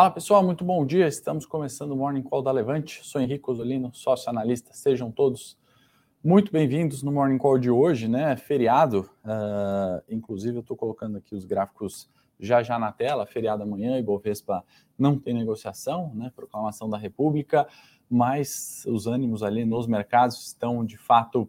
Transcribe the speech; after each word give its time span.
Fala 0.00 0.10
pessoal, 0.10 0.42
muito 0.42 0.64
bom 0.64 0.86
dia. 0.86 1.06
Estamos 1.06 1.44
começando 1.44 1.90
o 1.90 1.96
Morning 1.96 2.22
Call 2.22 2.40
da 2.40 2.50
Levante. 2.50 3.06
Sou 3.06 3.20
Henrique 3.20 3.50
Osolino, 3.50 3.90
sócio 3.92 4.30
analista. 4.30 4.72
Sejam 4.72 5.10
todos 5.10 5.58
muito 6.24 6.50
bem-vindos 6.50 7.02
no 7.02 7.12
Morning 7.12 7.36
Call 7.36 7.58
de 7.58 7.70
hoje, 7.70 8.08
né? 8.08 8.34
Feriado. 8.34 9.10
Uh, 9.22 10.02
inclusive, 10.08 10.56
eu 10.56 10.60
estou 10.62 10.74
colocando 10.74 11.18
aqui 11.18 11.34
os 11.34 11.44
gráficos 11.44 12.08
já 12.38 12.62
já 12.62 12.78
na 12.78 12.90
tela. 12.90 13.26
Feriado 13.26 13.62
amanhã, 13.62 13.98
Ibovespa 13.98 14.64
não 14.98 15.18
tem 15.18 15.34
negociação, 15.34 16.10
né? 16.14 16.32
Proclamação 16.34 16.88
da 16.88 16.96
República, 16.96 17.68
mas 18.08 18.82
os 18.86 19.06
ânimos 19.06 19.42
ali 19.42 19.66
nos 19.66 19.86
mercados 19.86 20.46
estão 20.46 20.82
de 20.82 20.96
fato 20.96 21.46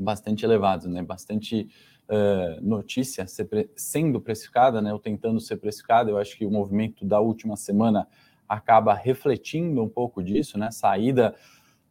bastante 0.00 0.44
elevados, 0.44 0.86
né? 0.86 1.02
Bastante 1.02 1.68
uh, 2.08 2.60
notícia 2.66 3.26
sendo 3.76 4.20
precificada, 4.20 4.80
né, 4.80 4.92
ou 4.92 4.98
tentando 4.98 5.40
ser 5.40 5.56
precificada. 5.56 6.10
Eu 6.10 6.18
acho 6.18 6.36
que 6.36 6.44
o 6.44 6.50
movimento 6.50 7.04
da 7.04 7.20
última 7.20 7.56
semana 7.56 8.08
acaba 8.48 8.94
refletindo 8.94 9.82
um 9.82 9.88
pouco 9.88 10.22
disso, 10.22 10.58
né? 10.58 10.70
Saída 10.70 11.34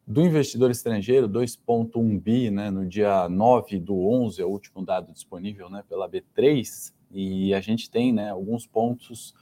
do 0.06 0.22
investidor 0.22 0.70
estrangeiro, 0.70 1.28
2,1 1.28 2.20
bi, 2.20 2.50
né, 2.50 2.68
no 2.68 2.84
dia 2.84 3.28
9 3.28 3.78
do 3.78 3.96
11, 4.08 4.42
é 4.42 4.44
o 4.44 4.48
último 4.48 4.84
dado 4.84 5.12
disponível 5.12 5.70
né, 5.70 5.84
pela 5.88 6.10
B3, 6.10 6.92
e 7.12 7.54
a 7.54 7.60
gente 7.60 7.88
tem 7.88 8.12
né, 8.12 8.28
alguns 8.30 8.66
pontos 8.66 9.32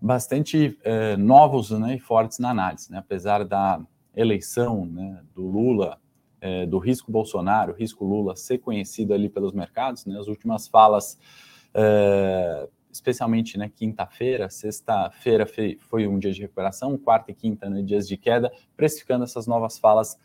bastante 0.00 0.78
eh, 0.84 1.16
novos 1.16 1.70
né, 1.70 1.96
e 1.96 1.98
fortes 1.98 2.38
na 2.38 2.50
análise. 2.50 2.92
Né? 2.92 2.98
Apesar 2.98 3.44
da 3.46 3.80
eleição 4.14 4.84
né, 4.84 5.22
do 5.34 5.46
Lula 5.46 5.98
é, 6.40 6.66
do 6.66 6.78
risco 6.78 7.10
Bolsonaro, 7.10 7.72
risco 7.72 8.04
Lula 8.04 8.36
ser 8.36 8.58
conhecido 8.58 9.12
ali 9.12 9.28
pelos 9.28 9.52
mercados, 9.52 10.06
né? 10.06 10.18
As 10.18 10.28
últimas 10.28 10.68
falas, 10.68 11.18
é, 11.74 12.68
especialmente 12.90 13.58
né, 13.58 13.70
quinta-feira, 13.74 14.48
sexta-feira 14.48 15.46
foi 15.78 16.06
um 16.06 16.18
dia 16.18 16.32
de 16.32 16.40
recuperação, 16.40 16.96
quarta 16.96 17.30
e 17.30 17.34
quinta, 17.34 17.68
né, 17.68 17.82
dias 17.82 18.08
de 18.08 18.16
queda, 18.16 18.52
precificando 18.76 19.24
essas 19.24 19.46
novas 19.46 19.78
falas 19.78 20.18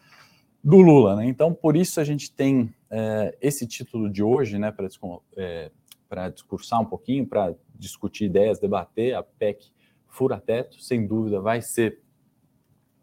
do 0.63 0.77
Lula, 0.77 1.17
né? 1.17 1.25
Então, 1.25 1.53
por 1.53 1.75
isso 1.75 1.99
a 1.99 2.03
gente 2.03 2.31
tem 2.31 2.73
é, 2.89 3.37
esse 3.41 3.67
título 3.67 4.09
de 4.09 4.23
hoje, 4.23 4.57
né, 4.57 4.71
para 4.71 4.87
é, 5.35 6.29
discursar 6.29 6.79
um 6.79 6.85
pouquinho, 6.85 7.27
para 7.27 7.53
discutir 7.75 8.25
ideias, 8.25 8.59
debater 8.59 9.13
a 9.15 9.23
PEC 9.23 9.73
fura-teto, 10.07 10.81
sem 10.81 11.05
dúvida 11.05 11.41
vai 11.41 11.61
ser 11.61 11.99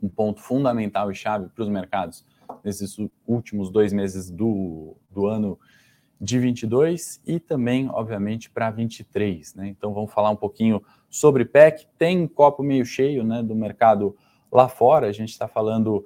um 0.02 0.08
ponto 0.08 0.40
fundamental 0.40 1.10
e 1.10 1.14
chave 1.14 1.48
para 1.48 1.62
os 1.62 1.68
mercados 1.68 2.24
nesses 2.64 2.96
últimos 3.26 3.70
dois 3.70 3.92
meses 3.92 4.30
do, 4.30 4.96
do 5.10 5.26
ano 5.26 5.58
de 6.20 6.38
22 6.38 7.20
e 7.26 7.40
também, 7.40 7.88
obviamente, 7.90 8.50
para 8.50 8.70
23. 8.70 9.54
Né? 9.54 9.68
Então, 9.68 9.94
vamos 9.94 10.12
falar 10.12 10.30
um 10.30 10.36
pouquinho 10.36 10.82
sobre 11.08 11.44
PEC. 11.44 11.86
Tem 11.96 12.20
um 12.20 12.28
copo 12.28 12.62
meio 12.62 12.84
cheio 12.84 13.24
né, 13.24 13.42
do 13.42 13.54
mercado 13.54 14.14
lá 14.52 14.68
fora. 14.68 15.06
A 15.06 15.12
gente 15.12 15.30
está 15.30 15.48
falando 15.48 16.04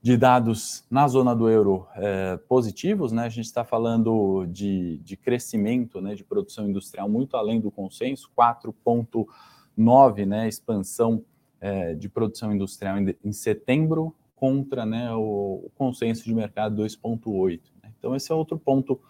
de 0.00 0.16
dados 0.16 0.84
na 0.90 1.08
zona 1.08 1.34
do 1.34 1.48
euro 1.48 1.86
é, 1.96 2.36
positivos, 2.48 3.10
né? 3.10 3.24
A 3.24 3.28
gente 3.28 3.46
está 3.46 3.64
falando 3.64 4.46
de, 4.46 4.98
de 4.98 5.16
crescimento 5.16 6.00
né, 6.00 6.14
de 6.14 6.22
produção 6.22 6.68
industrial 6.68 7.08
muito 7.08 7.36
além 7.36 7.60
do 7.60 7.70
consenso, 7.70 8.30
4,9 8.38 10.24
né, 10.24 10.46
expansão 10.46 11.24
é, 11.60 11.94
de 11.94 12.08
produção 12.08 12.54
industrial 12.54 12.98
em, 12.98 13.14
em 13.24 13.32
setembro, 13.32 14.14
contra 14.38 14.86
né, 14.86 15.12
o, 15.12 15.64
o 15.66 15.70
consenso 15.76 16.24
de 16.24 16.32
mercado 16.32 16.82
2,8. 16.82 17.60
Né? 17.82 17.90
Então, 17.98 18.14
esse 18.14 18.30
é 18.30 18.34
outro 18.34 18.58
ponto 18.58 19.00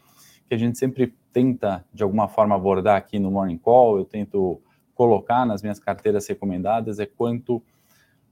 que 0.49 0.55
a 0.55 0.59
gente 0.59 0.79
sempre 0.79 1.15
tenta, 1.33 1.85
de 1.93 2.03
alguma 2.03 2.29
forma, 2.29 2.55
abordar 2.55 2.97
aqui 2.97 3.19
no 3.19 3.31
Morning 3.31 3.59
Call, 3.59 3.99
eu 3.99 4.05
tento 4.05 4.61
colocar 4.95 5.45
nas 5.45 5.63
minhas 5.63 5.79
carteiras 5.79 6.27
recomendadas, 6.27 6.99
é 6.99 7.07
quanto 7.07 7.63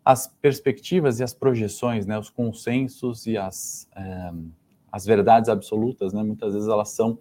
as 0.04 0.26
perspectivas 0.26 1.20
e 1.20 1.22
as 1.22 1.34
projeções, 1.34 2.06
né, 2.06 2.18
os 2.18 2.30
consensos 2.30 3.26
e 3.26 3.36
as, 3.36 3.88
é, 3.94 4.32
as 4.90 5.04
verdades 5.04 5.50
absolutas, 5.50 6.12
né, 6.12 6.22
muitas 6.22 6.54
vezes 6.54 6.68
elas 6.68 6.90
são 6.90 7.18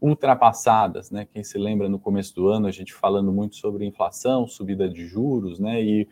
ultrapassadas, 0.00 1.10
né? 1.10 1.26
Quem 1.32 1.42
se 1.42 1.56
lembra 1.56 1.88
no 1.88 1.98
começo 1.98 2.34
do 2.34 2.48
ano 2.48 2.66
a 2.66 2.70
gente 2.70 2.92
falando 2.92 3.32
muito 3.32 3.56
sobre 3.56 3.86
inflação, 3.86 4.46
subida 4.46 4.86
de 4.88 5.06
juros, 5.06 5.58
né? 5.58 5.82
E 5.82 6.06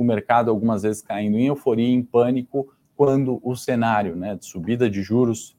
o 0.00 0.04
mercado 0.04 0.50
algumas 0.50 0.82
vezes 0.82 1.02
caindo 1.02 1.38
em 1.38 1.46
euforia, 1.46 1.86
em 1.86 2.02
pânico, 2.02 2.72
quando 2.96 3.38
o 3.42 3.54
cenário 3.54 4.16
né, 4.16 4.34
de 4.34 4.46
subida 4.46 4.88
de 4.88 5.02
juros 5.02 5.56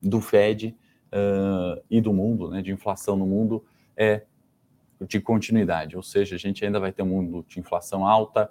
do 0.00 0.20
Fed 0.20 0.76
uh, 1.12 1.82
e 1.90 2.00
do 2.00 2.12
mundo, 2.12 2.48
né, 2.48 2.62
de 2.62 2.70
inflação 2.70 3.16
no 3.16 3.26
mundo, 3.26 3.64
é 3.96 4.22
de 5.00 5.20
continuidade, 5.20 5.96
ou 5.96 6.02
seja, 6.02 6.36
a 6.36 6.38
gente 6.38 6.64
ainda 6.64 6.78
vai 6.78 6.92
ter 6.92 7.02
um 7.02 7.06
mundo 7.06 7.44
de 7.48 7.58
inflação 7.58 8.06
alta 8.06 8.50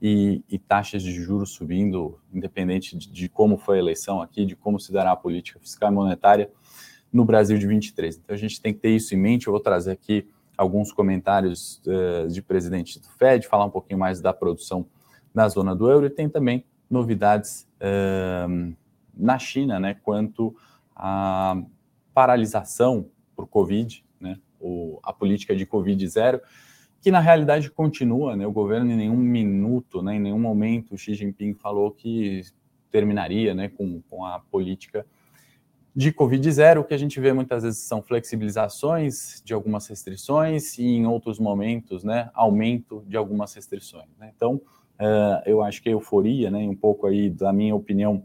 e, 0.00 0.42
e 0.48 0.58
taxas 0.58 1.02
de 1.02 1.12
juros 1.12 1.50
subindo, 1.50 2.18
independente 2.32 2.96
de, 2.96 3.10
de, 3.10 3.28
como 3.28 3.58
foi 3.58 3.76
a 3.76 3.80
eleição 3.80 4.22
aqui, 4.22 4.46
de 4.46 4.56
como 4.56 4.78
se 4.78 4.92
dará 4.92 5.12
a 5.12 5.16
política 5.16 5.58
fiscal 5.58 5.90
e 5.90 5.94
monetária 5.94 6.50
no 7.12 7.24
Brasil 7.24 7.58
de 7.58 7.66
23. 7.66 8.16
Então 8.16 8.34
a 8.34 8.38
gente 8.38 8.62
tem 8.62 8.72
que 8.72 8.80
ter 8.80 8.90
isso 8.90 9.14
em 9.14 9.18
mente. 9.18 9.48
Eu 9.48 9.52
vou 9.52 9.60
trazer 9.60 9.90
aqui 9.90 10.28
alguns 10.58 10.92
comentários 10.92 11.80
uh, 11.86 12.28
de 12.28 12.42
presidente 12.42 12.98
do 12.98 13.08
Fed, 13.10 13.46
falar 13.46 13.64
um 13.64 13.70
pouquinho 13.70 13.98
mais 13.98 14.20
da 14.20 14.32
produção 14.32 14.84
na 15.32 15.48
zona 15.48 15.74
do 15.74 15.88
euro 15.88 16.06
e 16.06 16.10
tem 16.10 16.28
também 16.28 16.64
novidades 16.90 17.68
uh, 17.80 18.74
na 19.16 19.38
China, 19.38 19.78
né, 19.78 19.94
quanto 20.02 20.54
à 20.96 21.56
paralisação 22.12 23.08
por 23.36 23.46
Covid, 23.46 24.04
né, 24.20 24.38
o, 24.60 24.98
a 25.04 25.12
política 25.12 25.54
de 25.54 25.64
Covid 25.64 26.08
zero, 26.08 26.40
que 27.00 27.12
na 27.12 27.20
realidade 27.20 27.70
continua, 27.70 28.34
né, 28.34 28.44
o 28.44 28.52
governo 28.52 28.90
em 28.90 28.96
nenhum 28.96 29.16
minuto, 29.16 30.02
né, 30.02 30.16
em 30.16 30.20
nenhum 30.20 30.40
momento 30.40 30.98
Xi 30.98 31.14
Jinping 31.14 31.54
falou 31.54 31.92
que 31.92 32.42
terminaria, 32.90 33.54
né, 33.54 33.68
com, 33.68 34.02
com 34.10 34.24
a 34.24 34.40
política 34.40 35.06
de 35.98 36.12
Covid 36.12 36.52
zero, 36.52 36.82
o 36.82 36.84
que 36.84 36.94
a 36.94 36.96
gente 36.96 37.18
vê 37.18 37.32
muitas 37.32 37.64
vezes 37.64 37.80
são 37.80 38.00
flexibilizações 38.00 39.42
de 39.44 39.52
algumas 39.52 39.88
restrições 39.88 40.78
e 40.78 40.84
em 40.84 41.08
outros 41.08 41.40
momentos, 41.40 42.04
né, 42.04 42.30
aumento 42.34 43.02
de 43.08 43.16
algumas 43.16 43.52
restrições. 43.52 44.06
Né? 44.16 44.30
Então, 44.32 44.54
uh, 44.54 45.42
eu 45.44 45.60
acho 45.60 45.82
que 45.82 45.88
a 45.88 45.92
euforia, 45.92 46.52
né, 46.52 46.60
um 46.60 46.76
pouco 46.76 47.08
aí 47.08 47.28
da 47.28 47.52
minha 47.52 47.74
opinião 47.74 48.22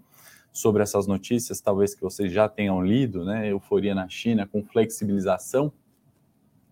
sobre 0.51 0.83
essas 0.83 1.07
notícias, 1.07 1.61
talvez 1.61 1.95
que 1.95 2.03
vocês 2.03 2.31
já 2.31 2.47
tenham 2.47 2.79
lido, 2.79 3.25
né, 3.25 3.51
euforia 3.51 3.95
na 3.95 4.07
China 4.07 4.45
com 4.45 4.63
flexibilização, 4.63 5.73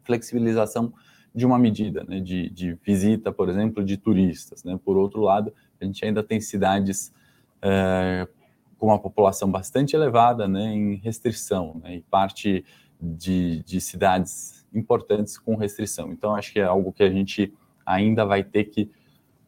flexibilização 0.04 0.94
de 1.34 1.48
uma 1.48 1.58
medida, 1.58 2.04
né, 2.04 2.20
de, 2.20 2.48
de 2.52 2.78
visita, 2.86 3.32
por 3.32 3.50
exemplo, 3.50 3.84
de 3.84 3.98
turistas. 3.98 4.64
Né? 4.64 4.80
Por 4.86 4.98
outro 4.98 5.22
lado, 5.22 5.52
a 5.82 5.84
gente 5.84 6.06
ainda 6.06 6.22
tem 6.22 6.40
cidades 6.40 7.12
uh, 7.58 8.41
com 8.82 8.88
uma 8.88 8.98
população 8.98 9.52
bastante 9.52 9.96
elevada 9.96 10.48
né, 10.48 10.74
em 10.74 10.96
restrição, 10.96 11.80
né, 11.84 11.98
e 11.98 12.02
parte 12.02 12.66
de, 13.00 13.62
de 13.62 13.80
cidades 13.80 14.66
importantes 14.74 15.38
com 15.38 15.56
restrição. 15.56 16.12
Então, 16.12 16.34
acho 16.34 16.52
que 16.52 16.60
é 16.60 16.64
algo 16.64 16.92
que 16.92 17.04
a 17.04 17.10
gente 17.12 17.54
ainda 17.86 18.26
vai 18.26 18.44
ter 18.44 18.64
que 18.64 18.90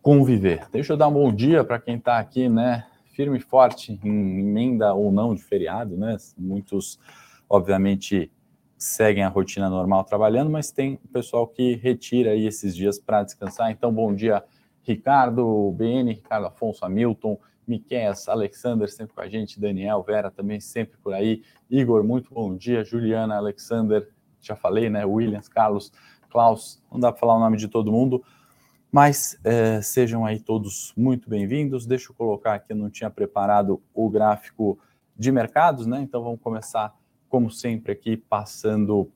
conviver. 0.04 0.68
Deixa 0.72 0.94
eu 0.94 0.98
dar 0.98 1.08
um 1.08 1.14
bom 1.14 1.34
dia 1.34 1.64
para 1.64 1.80
quem 1.80 1.96
está 1.96 2.20
aqui, 2.20 2.48
né, 2.48 2.86
firme 3.16 3.40
e 3.40 3.42
forte, 3.42 4.00
em 4.04 4.40
emenda 4.40 4.94
ou 4.94 5.12
não 5.12 5.34
de 5.34 5.42
feriado, 5.42 5.98
né? 5.98 6.16
Muitos, 6.38 7.00
obviamente, 7.50 8.32
seguem 8.78 9.24
a 9.24 9.30
rotina 9.30 9.68
normal 9.68 10.04
trabalhando, 10.04 10.52
mas 10.52 10.70
tem 10.70 11.00
o 11.04 11.08
pessoal 11.08 11.48
que 11.48 11.74
retira 11.76 12.32
aí 12.32 12.46
esses 12.46 12.76
dias 12.76 13.00
para 13.00 13.24
descansar. 13.24 13.72
Então, 13.72 13.92
bom 13.92 14.14
dia, 14.14 14.44
Ricardo, 14.84 15.72
BN, 15.72 16.14
Ricardo 16.14 16.46
Afonso, 16.46 16.86
Hamilton, 16.86 17.40
Miquéias, 17.68 18.28
Alexander 18.28 18.90
sempre 18.90 19.14
com 19.16 19.22
a 19.22 19.28
gente, 19.28 19.60
Daniel, 19.60 20.04
Vera 20.04 20.30
também 20.30 20.60
sempre 20.60 20.98
por 20.98 21.14
aí, 21.14 21.44
Igor, 21.70 22.04
muito 22.04 22.34
bom 22.34 22.56
dia, 22.56 22.84
Juliana, 22.84 23.38
Alexander, 23.38 24.10
já 24.42 24.56
falei, 24.56 24.90
né, 24.90 25.06
Williams, 25.06 25.48
Carlos, 25.48 25.92
Klaus, 26.30 26.82
não 26.92 27.00
dá 27.00 27.12
para 27.12 27.20
falar 27.20 27.36
o 27.36 27.40
nome 27.40 27.58
de 27.58 27.68
todo 27.68 27.92
mundo, 27.92 28.24
mas 28.92 29.40
é, 29.44 29.82
sejam 29.82 30.24
aí 30.24 30.40
todos 30.40 30.94
muito 30.96 31.28
bem-vindos. 31.28 31.86
Deixa 31.86 32.12
eu 32.12 32.16
colocar 32.16 32.54
aqui, 32.54 32.74
eu 32.74 32.78
não 32.78 32.92
tinha 32.92 33.10
preparado 33.10 33.82
o 33.92 34.08
gráfico 34.08 34.78
de 35.18 35.32
mercados, 35.32 35.88
né? 35.88 36.00
Então 36.02 36.24
vamos 36.24 36.40
começar, 36.40 36.94
como 37.28 37.50
sempre, 37.50 37.92
aqui 37.92 38.18
passando 38.18 39.10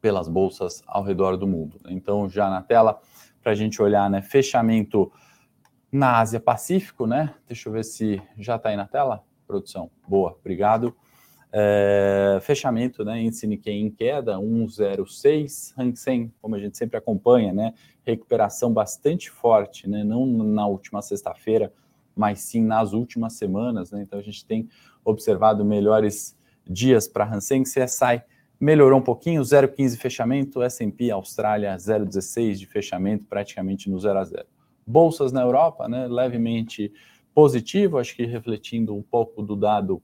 pelas 0.00 0.28
bolsas 0.28 0.82
ao 0.86 1.02
redor 1.02 1.36
do 1.36 1.46
mundo. 1.46 1.78
Então, 1.88 2.26
já 2.26 2.48
na 2.48 2.62
tela, 2.62 2.98
para 3.42 3.52
a 3.52 3.54
gente 3.54 3.82
olhar, 3.82 4.08
né? 4.08 4.22
Fechamento 4.22 5.12
na 5.92 6.18
Ásia 6.18 6.38
Pacífico, 6.38 7.06
né? 7.06 7.34
Deixa 7.46 7.68
eu 7.68 7.72
ver 7.72 7.84
se 7.84 8.22
já 8.38 8.56
está 8.56 8.68
aí 8.68 8.76
na 8.76 8.86
tela, 8.86 9.24
produção. 9.46 9.90
Boa, 10.06 10.36
obrigado. 10.38 10.94
É, 11.52 12.38
fechamento, 12.42 13.04
né? 13.04 13.20
Índice 13.20 13.46
Nikkei 13.46 13.80
em 13.80 13.90
queda, 13.90 14.38
106. 14.38 15.74
Hang 15.76 15.96
Seng, 15.98 16.32
como 16.40 16.54
a 16.54 16.58
gente 16.58 16.78
sempre 16.78 16.96
acompanha, 16.96 17.52
né? 17.52 17.74
Recuperação 18.04 18.72
bastante 18.72 19.30
forte, 19.30 19.88
né? 19.88 20.04
Não 20.04 20.26
na 20.26 20.66
última 20.66 21.02
sexta-feira, 21.02 21.72
mas 22.14 22.40
sim 22.40 22.62
nas 22.62 22.92
últimas 22.92 23.32
semanas, 23.32 23.90
né? 23.90 24.02
Então 24.02 24.18
a 24.18 24.22
gente 24.22 24.46
tem 24.46 24.68
observado 25.04 25.64
melhores 25.64 26.38
dias 26.64 27.08
para 27.08 27.24
Hang 27.24 27.40
Seng. 27.40 27.64
CSI 27.64 28.22
melhorou 28.60 29.00
um 29.00 29.02
pouquinho, 29.02 29.42
0,15 29.42 29.96
fechamento, 29.96 30.62
S&P 30.62 31.10
Austrália 31.10 31.74
0,16 31.76 32.54
de 32.54 32.66
fechamento, 32.66 33.24
praticamente 33.24 33.90
no 33.90 33.98
0 33.98 34.18
a 34.18 34.24
0. 34.24 34.46
Bolsas 34.90 35.32
na 35.32 35.42
Europa, 35.42 35.88
né, 35.88 36.06
levemente 36.06 36.92
positivo, 37.34 37.98
acho 37.98 38.14
que 38.14 38.26
refletindo 38.26 38.94
um 38.94 39.02
pouco 39.02 39.42
do 39.42 39.54
dado 39.54 40.02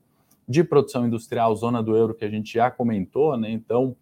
de 0.49 0.63
produção 0.63 1.07
industrial, 1.07 1.55
zona 1.57 1.83
do 1.83 1.97
euro 1.97 2.15
que 2.15 2.25
a 2.25 2.31
gente 2.31 2.55
já 2.55 2.71
comentou, 2.71 3.37
né, 3.37 3.51
então 3.51 3.97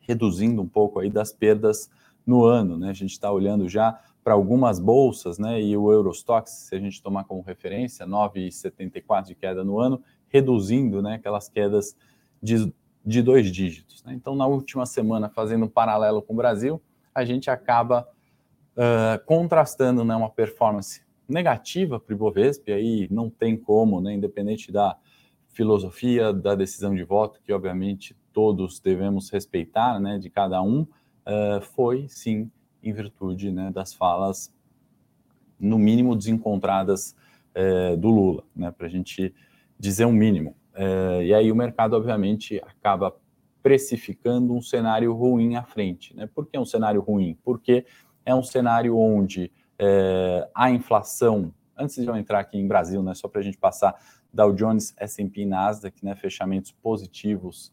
reduzindo 0.00 0.62
um 0.62 0.68
pouco 0.68 1.00
aí 1.00 1.10
das 1.10 1.32
perdas 1.32 1.90
no 2.26 2.44
ano, 2.44 2.76
né, 2.76 2.90
a 2.90 2.94
gente 2.94 3.12
está 3.12 3.30
olhando 3.30 3.68
já 3.68 4.00
para 4.22 4.34
algumas 4.34 4.78
bolsas, 4.78 5.38
né, 5.38 5.60
e 5.60 5.76
o 5.76 5.90
Eurostox, 5.90 6.50
se 6.50 6.74
a 6.74 6.78
gente 6.78 7.02
tomar 7.02 7.24
como 7.24 7.42
referência, 7.42 8.06
9,74 8.06 9.26
de 9.26 9.34
queda 9.34 9.64
no 9.64 9.80
ano, 9.80 10.02
reduzindo, 10.28 11.02
né, 11.02 11.14
aquelas 11.14 11.48
quedas 11.48 11.96
de 12.42 12.72
de 13.04 13.22
dois 13.22 13.50
dígitos. 13.50 14.02
Né? 14.04 14.14
Então, 14.14 14.34
na 14.36 14.46
última 14.46 14.86
semana, 14.86 15.28
fazendo 15.28 15.64
um 15.64 15.68
paralelo 15.68 16.22
com 16.22 16.32
o 16.32 16.36
Brasil, 16.36 16.80
a 17.14 17.24
gente 17.24 17.50
acaba 17.50 18.08
uh, 18.80 19.22
contrastando 19.26 20.02
né, 20.04 20.16
uma 20.16 20.30
performance 20.30 21.02
negativa 21.28 22.00
para 22.00 22.12
o 22.12 22.16
Ibovespa, 22.16 22.70
e 22.70 22.72
aí 22.72 23.08
não 23.10 23.28
tem 23.28 23.56
como, 23.56 24.00
né, 24.00 24.14
independente 24.14 24.72
da 24.72 24.96
filosofia 25.48 26.32
da 26.32 26.54
decisão 26.54 26.94
de 26.94 27.04
voto, 27.04 27.40
que 27.44 27.52
obviamente 27.52 28.16
todos 28.32 28.80
devemos 28.80 29.28
respeitar, 29.30 30.00
né, 30.00 30.18
de 30.18 30.30
cada 30.30 30.62
um, 30.62 30.80
uh, 30.80 31.60
foi 31.74 32.08
sim 32.08 32.50
em 32.82 32.92
virtude 32.92 33.52
né, 33.52 33.70
das 33.70 33.92
falas, 33.92 34.52
no 35.58 35.78
mínimo, 35.78 36.16
desencontradas 36.16 37.14
uh, 37.54 37.96
do 37.98 38.08
Lula, 38.08 38.44
né, 38.56 38.70
para 38.70 38.86
a 38.86 38.90
gente 38.90 39.34
dizer 39.78 40.06
um 40.06 40.12
mínimo. 40.12 40.56
É, 40.74 41.24
e 41.24 41.34
aí 41.34 41.50
o 41.50 41.56
mercado, 41.56 41.94
obviamente, 41.94 42.58
acaba 42.58 43.14
precificando 43.62 44.54
um 44.54 44.62
cenário 44.62 45.12
ruim 45.12 45.56
à 45.56 45.62
frente. 45.62 46.14
Né? 46.14 46.26
Por 46.26 46.46
que 46.46 46.58
um 46.58 46.64
cenário 46.64 47.00
ruim? 47.00 47.36
Porque 47.44 47.84
é 48.30 48.34
um 48.34 48.42
cenário 48.42 48.96
onde 48.96 49.50
é, 49.78 50.48
a 50.54 50.70
inflação, 50.70 51.52
antes 51.76 51.96
de 51.96 52.06
eu 52.06 52.16
entrar 52.16 52.40
aqui 52.40 52.58
em 52.58 52.66
Brasil, 52.68 53.02
né, 53.02 53.14
só 53.14 53.28
para 53.28 53.40
a 53.40 53.44
gente 53.44 53.58
passar 53.58 53.94
Dow 54.32 54.52
Jones, 54.52 54.94
S&P 54.96 55.42
e 55.42 55.46
Nasdaq, 55.46 56.04
né, 56.04 56.14
fechamentos 56.14 56.70
positivos 56.72 57.72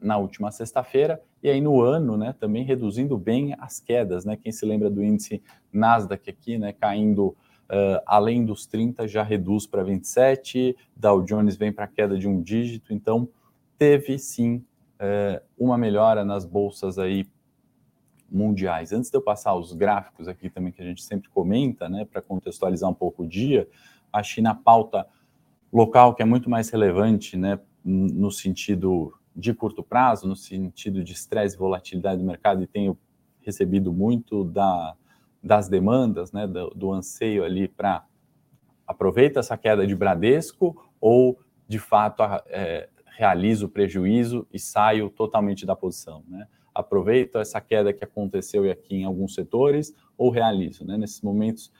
na 0.00 0.16
última 0.16 0.50
sexta-feira, 0.50 1.20
e 1.42 1.50
aí 1.50 1.60
no 1.60 1.82
ano, 1.82 2.16
né, 2.16 2.34
também 2.40 2.64
reduzindo 2.64 3.18
bem 3.18 3.54
as 3.58 3.78
quedas, 3.78 4.24
né, 4.24 4.38
quem 4.38 4.50
se 4.50 4.64
lembra 4.64 4.88
do 4.88 5.04
índice 5.04 5.42
Nasdaq 5.70 6.30
aqui, 6.30 6.56
né, 6.56 6.72
caindo 6.72 7.36
além 8.06 8.42
dos 8.42 8.64
30, 8.64 9.06
já 9.06 9.22
reduz 9.22 9.66
para 9.66 9.82
27, 9.82 10.74
Dow 10.96 11.20
Jones 11.22 11.56
vem 11.56 11.70
para 11.70 11.86
queda 11.86 12.16
de 12.16 12.26
um 12.26 12.40
dígito, 12.40 12.94
então 12.94 13.28
teve 13.76 14.18
sim 14.18 14.64
uma 15.58 15.76
melhora 15.76 16.24
nas 16.24 16.46
bolsas 16.46 16.98
aí 16.98 17.26
mundiais. 18.34 18.92
Antes 18.92 19.10
de 19.10 19.16
eu 19.16 19.22
passar 19.22 19.54
os 19.54 19.72
gráficos 19.72 20.28
aqui 20.28 20.50
também 20.50 20.72
que 20.72 20.82
a 20.82 20.84
gente 20.84 21.02
sempre 21.02 21.28
comenta, 21.30 21.88
né, 21.88 22.04
para 22.04 22.20
contextualizar 22.20 22.90
um 22.90 22.94
pouco 22.94 23.22
o 23.22 23.26
dia, 23.26 23.68
a 24.12 24.22
China 24.22 24.54
pauta 24.54 25.06
local 25.72 26.14
que 26.14 26.22
é 26.22 26.24
muito 26.24 26.50
mais 26.50 26.68
relevante, 26.70 27.36
né, 27.36 27.58
no 27.84 28.30
sentido 28.30 29.12
de 29.34 29.52
curto 29.52 29.82
prazo, 29.82 30.26
no 30.26 30.36
sentido 30.36 31.02
de 31.02 31.12
estresse 31.12 31.56
e 31.56 31.58
volatilidade 31.58 32.20
do 32.20 32.26
mercado, 32.26 32.62
e 32.62 32.66
tenho 32.66 32.96
recebido 33.40 33.92
muito 33.92 34.44
da 34.44 34.94
das 35.42 35.68
demandas, 35.68 36.32
né, 36.32 36.46
do, 36.46 36.70
do 36.70 36.90
anseio 36.90 37.44
ali 37.44 37.68
para 37.68 38.02
aproveita 38.86 39.40
essa 39.40 39.58
queda 39.58 39.86
de 39.86 39.94
Bradesco 39.94 40.90
ou 40.98 41.38
de 41.68 41.78
fato 41.78 42.22
é, 42.46 42.88
realizo 43.16 43.66
o 43.66 43.68
prejuízo 43.68 44.46
e 44.50 44.58
saio 44.58 45.10
totalmente 45.10 45.66
da 45.66 45.76
posição, 45.76 46.24
né? 46.26 46.46
Aproveito 46.74 47.38
essa 47.38 47.60
queda 47.60 47.92
que 47.92 48.02
aconteceu 48.02 48.70
aqui 48.70 48.96
em 48.96 49.04
alguns 49.04 49.34
setores 49.34 49.94
ou 50.18 50.30
realizo, 50.30 50.84
né? 50.84 50.96
Nesses 50.96 51.20
momentos 51.20 51.72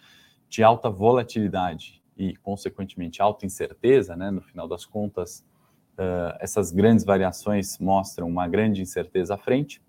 de 0.48 0.62
alta 0.62 0.88
volatilidade 0.88 2.02
e, 2.16 2.36
consequentemente, 2.36 3.20
alta 3.20 3.44
incerteza, 3.44 4.14
né? 4.14 4.30
No 4.30 4.40
final 4.40 4.68
das 4.68 4.86
contas, 4.86 5.44
uh, 5.98 6.36
essas 6.38 6.70
grandes 6.70 7.04
variações 7.04 7.78
mostram 7.78 8.28
uma 8.28 8.46
grande 8.46 8.80
incerteza 8.80 9.34
à 9.34 9.38
frente. 9.38 9.82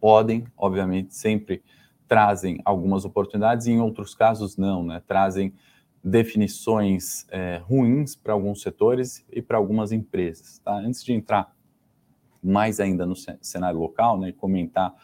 Podem, 0.00 0.46
obviamente, 0.56 1.14
sempre 1.14 1.62
trazem 2.06 2.60
algumas 2.64 3.04
oportunidades 3.04 3.66
e 3.66 3.72
em 3.72 3.80
outros 3.80 4.14
casos 4.14 4.56
não, 4.56 4.82
né? 4.82 5.02
Trazem 5.06 5.52
definições 6.02 7.26
é, 7.30 7.58
ruins 7.58 8.16
para 8.16 8.32
alguns 8.32 8.62
setores 8.62 9.24
e 9.30 9.42
para 9.42 9.58
algumas 9.58 9.92
empresas. 9.92 10.58
Tá? 10.60 10.72
Antes 10.74 11.04
de 11.04 11.12
entrar 11.12 11.54
mais 12.42 12.80
ainda 12.80 13.06
no 13.06 13.14
cenário 13.16 13.78
local, 13.78 14.18
né, 14.18 14.32
comentar 14.32 14.94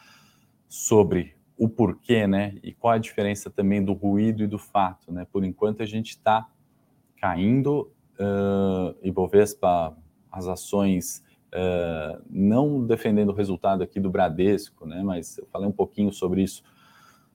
sobre 0.69 1.35
o 1.57 1.69
porquê, 1.69 2.27
né, 2.27 2.57
e 2.63 2.73
qual 2.73 2.95
a 2.95 2.99
diferença 2.99 3.51
também 3.51 3.85
do 3.85 3.93
ruído 3.93 4.43
e 4.43 4.47
do 4.47 4.59
fato, 4.59 5.13
né? 5.13 5.25
Por 5.31 5.45
enquanto 5.45 5.83
a 5.83 5.87
gente 5.87 6.11
está 6.11 6.49
caindo, 7.17 7.93
uh, 8.19 8.97
Ibovespa, 9.07 9.97
as 10.33 10.49
ações 10.49 11.23
uh, 11.53 12.21
não 12.29 12.85
defendendo 12.85 13.29
o 13.29 13.35
resultado 13.35 13.85
aqui 13.85 14.01
do 14.01 14.11
Bradesco, 14.11 14.85
né? 14.85 15.01
Mas 15.05 15.39
eu 15.39 15.47
falei 15.47 15.69
um 15.69 15.73
pouquinho 15.73 16.13
sobre 16.13 16.43
isso 16.43 16.63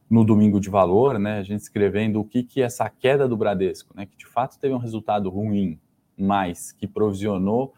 no 0.09 0.25
domingo 0.25 0.59
de 0.59 0.69
valor, 0.69 1.19
né, 1.19 1.37
a 1.37 1.43
gente 1.43 1.61
escrevendo 1.61 2.19
o 2.19 2.25
que, 2.25 2.41
que 2.41 2.61
essa 2.61 2.89
queda 2.89 3.27
do 3.27 3.37
Bradesco, 3.37 3.95
né, 3.95 4.07
que 4.07 4.17
de 4.17 4.25
fato 4.25 4.57
teve 4.57 4.73
um 4.73 4.79
resultado 4.79 5.29
ruim, 5.29 5.79
mas 6.17 6.71
que 6.71 6.87
provisionou 6.87 7.75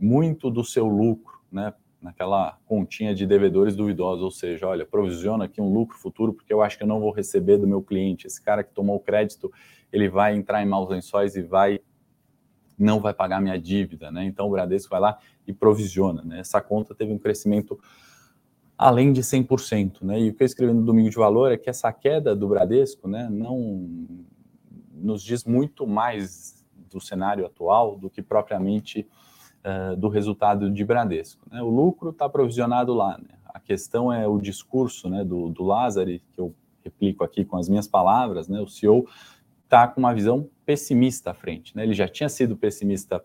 muito 0.00 0.50
do 0.50 0.64
seu 0.64 0.86
lucro, 0.86 1.38
né, 1.52 1.74
naquela 2.00 2.58
continha 2.64 3.14
de 3.14 3.26
devedores 3.26 3.76
duvidosos, 3.76 4.24
ou 4.24 4.30
seja, 4.30 4.66
olha, 4.66 4.86
provisiona 4.86 5.44
aqui 5.44 5.60
um 5.60 5.70
lucro 5.70 5.98
futuro 5.98 6.32
porque 6.32 6.52
eu 6.52 6.62
acho 6.62 6.78
que 6.78 6.82
eu 6.82 6.88
não 6.88 6.98
vou 6.98 7.12
receber 7.12 7.58
do 7.58 7.68
meu 7.68 7.82
cliente. 7.82 8.26
Esse 8.26 8.40
cara 8.42 8.64
que 8.64 8.72
tomou 8.72 8.96
o 8.96 9.00
crédito, 9.00 9.52
ele 9.92 10.08
vai 10.08 10.34
entrar 10.34 10.62
em 10.62 10.66
maus 10.66 10.88
lençóis 10.88 11.36
e 11.36 11.42
vai 11.42 11.80
não 12.78 12.98
vai 12.98 13.12
pagar 13.12 13.42
minha 13.42 13.60
dívida, 13.60 14.10
né? 14.10 14.24
Então 14.24 14.46
o 14.46 14.50
Bradesco 14.50 14.88
vai 14.88 15.00
lá 15.00 15.18
e 15.46 15.52
provisiona, 15.52 16.22
né? 16.22 16.40
Essa 16.40 16.62
conta 16.62 16.94
teve 16.94 17.12
um 17.12 17.18
crescimento 17.18 17.78
além 18.80 19.12
de 19.12 19.20
100%. 19.20 20.00
Né? 20.00 20.20
E 20.20 20.30
o 20.30 20.34
que 20.34 20.42
eu 20.42 20.46
escrevi 20.46 20.72
no 20.72 20.82
Domingo 20.82 21.10
de 21.10 21.16
Valor 21.16 21.52
é 21.52 21.58
que 21.58 21.68
essa 21.68 21.92
queda 21.92 22.34
do 22.34 22.48
Bradesco 22.48 23.06
né, 23.06 23.28
não 23.30 23.86
nos 24.90 25.22
diz 25.22 25.44
muito 25.44 25.86
mais 25.86 26.64
do 26.90 26.98
cenário 26.98 27.44
atual 27.44 27.98
do 27.98 28.08
que 28.08 28.22
propriamente 28.22 29.06
uh, 29.64 29.96
do 29.96 30.08
resultado 30.08 30.70
de 30.70 30.84
Bradesco. 30.84 31.46
Né? 31.50 31.62
O 31.62 31.68
lucro 31.68 32.10
está 32.10 32.28
provisionado 32.28 32.94
lá. 32.94 33.18
Né? 33.18 33.34
A 33.46 33.60
questão 33.60 34.12
é 34.12 34.26
o 34.26 34.38
discurso 34.38 35.08
né, 35.08 35.24
do, 35.24 35.48
do 35.48 35.64
Lázari, 35.64 36.22
que 36.32 36.40
eu 36.40 36.54
replico 36.84 37.24
aqui 37.24 37.44
com 37.44 37.56
as 37.56 37.68
minhas 37.68 37.86
palavras, 37.86 38.48
né? 38.48 38.60
o 38.60 38.66
CEO 38.66 39.06
está 39.64 39.86
com 39.86 40.00
uma 40.00 40.14
visão 40.14 40.48
pessimista 40.66 41.30
à 41.30 41.34
frente. 41.34 41.76
Né? 41.76 41.84
Ele 41.84 41.94
já 41.94 42.08
tinha 42.08 42.28
sido 42.28 42.56
pessimista 42.56 43.24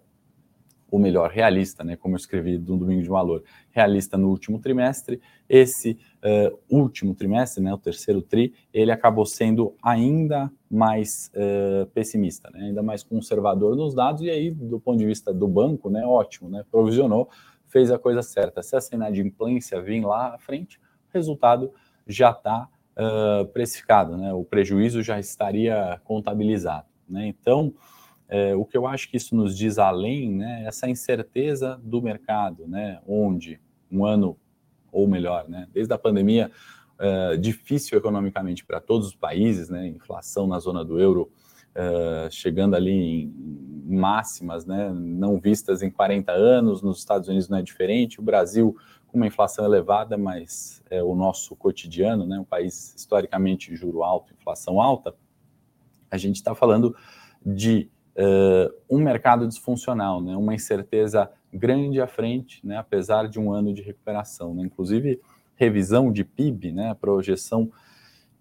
ou 0.90 1.00
melhor, 1.00 1.32
realista, 1.32 1.84
né, 1.84 1.96
como 1.96 2.16
eu 2.16 2.18
escrevi 2.18 2.58
no 2.58 2.78
Domingo 2.78 3.02
de 3.02 3.10
Valor, 3.10 3.44
realista 3.72 4.18
no 4.18 4.30
último 4.30 4.60
trimestre. 4.60 5.20
Esse 5.50 5.98
uh, 6.24 6.58
último 6.70 7.16
trimestre, 7.16 7.64
né, 7.64 7.74
o 7.74 7.78
terceiro 7.78 8.22
TRI, 8.22 8.54
ele 8.74 8.92
acabou 8.92 9.26
sendo 9.26 9.76
ainda 9.82 10.52
mais 10.70 11.32
uh, 11.36 11.86
pessimista, 11.88 12.50
né, 12.52 12.66
ainda 12.68 12.84
mais 12.84 13.04
conservador 13.04 13.76
nos 13.76 13.94
dados, 13.94 14.22
e 14.22 14.30
aí, 14.30 14.52
do 14.52 14.80
ponto 14.80 14.98
de 14.98 15.06
vista 15.06 15.34
do 15.34 15.48
banco, 15.48 15.90
né, 15.90 16.06
ótimo, 16.06 16.50
né, 16.50 16.64
provisionou, 16.70 17.30
fez 17.68 17.92
a 17.92 17.98
coisa 17.98 18.22
certa. 18.22 18.62
Se 18.62 18.76
essa 18.76 18.96
inadimplência 18.96 19.82
vir 19.82 20.06
lá 20.06 20.36
à 20.36 20.38
frente, 20.38 20.80
o 21.10 21.14
resultado 21.14 21.74
já 22.08 22.30
está 22.30 22.70
uh, 22.96 23.46
precificado, 23.48 24.18
né, 24.18 24.32
o 24.34 24.44
prejuízo 24.44 25.02
já 25.02 25.20
estaria 25.20 26.00
contabilizado. 26.04 26.86
Né, 27.10 27.28
então, 27.28 27.74
é, 28.28 28.56
o 28.56 28.66
que 28.66 28.78
eu 28.78 28.88
acho 28.88 29.10
que 29.10 29.18
isso 29.18 29.36
nos 29.36 29.58
diz 29.58 29.78
além, 29.78 30.32
né, 30.32 30.64
essa 30.66 30.90
incerteza 30.90 31.80
do 31.84 32.02
mercado, 32.02 32.68
né, 32.68 33.00
onde 33.08 33.60
um 33.92 34.04
ano, 34.04 34.38
ou 34.92 35.08
melhor, 35.08 35.48
né, 35.48 35.68
desde 35.72 35.94
a 35.94 35.98
pandemia, 35.98 36.52
é, 36.98 37.38
difícil 37.38 37.98
economicamente 37.98 38.66
para 38.66 38.80
todos 38.80 39.08
os 39.08 39.16
países, 39.16 39.70
né, 39.70 39.88
inflação 39.88 40.48
na 40.48 40.60
zona 40.60 40.84
do 40.84 41.00
euro 41.00 41.32
é, 41.76 42.30
chegando 42.32 42.74
ali 42.74 42.92
em, 42.92 43.34
em 43.86 43.96
máximas, 43.96 44.66
né, 44.66 44.92
não 44.94 45.40
vistas 45.40 45.82
em 45.82 45.92
40 45.92 46.32
anos, 46.32 46.82
nos 46.82 46.98
Estados 47.00 47.28
Unidos 47.28 47.50
não 47.50 47.58
é 47.58 47.62
diferente, 47.62 48.20
o 48.20 48.24
Brasil 48.24 48.76
com 49.08 49.18
uma 49.18 49.28
inflação 49.28 49.66
elevada, 49.66 50.18
mas 50.18 50.82
é 50.90 51.04
o 51.04 51.14
nosso 51.14 51.56
cotidiano, 51.56 52.26
né, 52.26 52.40
um 52.40 52.46
país 52.46 52.94
historicamente 52.96 53.76
juro 53.76 54.04
alto, 54.04 54.34
inflação 54.34 54.82
alta, 54.82 55.14
a 56.10 56.18
gente 56.18 56.38
está 56.38 56.56
falando 56.56 56.96
de 57.46 57.90
uh, 58.18 58.74
um 58.90 59.00
mercado 59.00 59.48
disfuncional, 59.48 60.22
né, 60.22 60.36
uma 60.36 60.54
incerteza 60.54 61.30
grande 61.54 62.02
à 62.02 62.08
frente, 62.08 62.66
né, 62.66 62.78
apesar 62.78 63.28
de 63.28 63.40
um 63.40 63.52
ano 63.52 63.74
de 63.74 63.82
recuperação. 63.82 64.54
Né, 64.54 64.64
inclusive, 64.64 65.20
revisão 65.56 66.12
de 66.12 66.24
PIB, 66.24 66.72
né, 66.72 66.94
projeção 66.94 67.72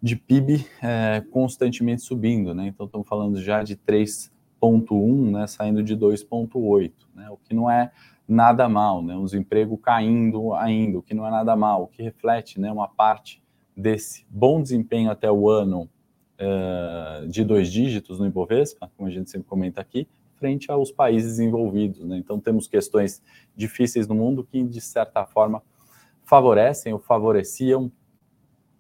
de 0.03 0.17
PIB 0.17 0.67
é, 0.83 1.23
constantemente 1.31 2.03
subindo. 2.03 2.55
Né, 2.55 2.67
então, 2.67 2.87
estamos 2.87 3.09
falando 3.09 3.41
já 3.41 3.63
de 3.63 3.77
3,1, 3.77 5.31
né, 5.31 5.47
saindo 5.47 5.83
de 5.83 5.97
2,8, 5.97 6.93
né, 7.15 7.31
o 7.31 7.37
que 7.37 7.55
não 7.55 7.71
é 7.71 7.91
nada 8.27 8.69
mal, 8.69 9.03
né? 9.03 9.15
Um 9.15 9.25
desemprego 9.25 9.77
caindo 9.77 10.55
ainda, 10.55 10.99
o 10.99 11.03
que 11.03 11.15
não 11.15 11.27
é 11.27 11.31
nada 11.31 11.55
mal, 11.55 11.83
o 11.83 11.87
que 11.87 12.03
reflete, 12.03 12.59
né, 12.59 12.73
uma 12.73 12.89
parte 12.89 13.43
desse 13.77 14.25
bom 14.31 14.63
desempenho 14.63 15.11
até 15.11 15.31
o 15.31 15.49
ano 15.49 15.91
uh, 16.41 17.27
de 17.29 17.45
dois 17.45 17.71
dígitos 17.71 18.19
no 18.19 18.27
Ibovespa, 18.27 18.91
como 18.97 19.09
a 19.09 19.13
gente 19.13 19.31
sempre 19.31 19.49
comenta 19.49 19.81
aqui, 19.81 20.09
frente 20.37 20.71
aos 20.71 20.91
países 20.91 21.33
desenvolvidos, 21.33 22.05
né? 22.05 22.19
Então 22.19 22.39
temos 22.41 22.67
questões 22.67 23.23
difíceis 23.57 24.07
no 24.07 24.15
mundo 24.15 24.45
que 24.45 24.63
de 24.63 24.81
certa 24.81 25.25
forma 25.25 25.63
favorecem 26.25 26.93
ou 26.93 26.99
favoreciam 26.99 27.91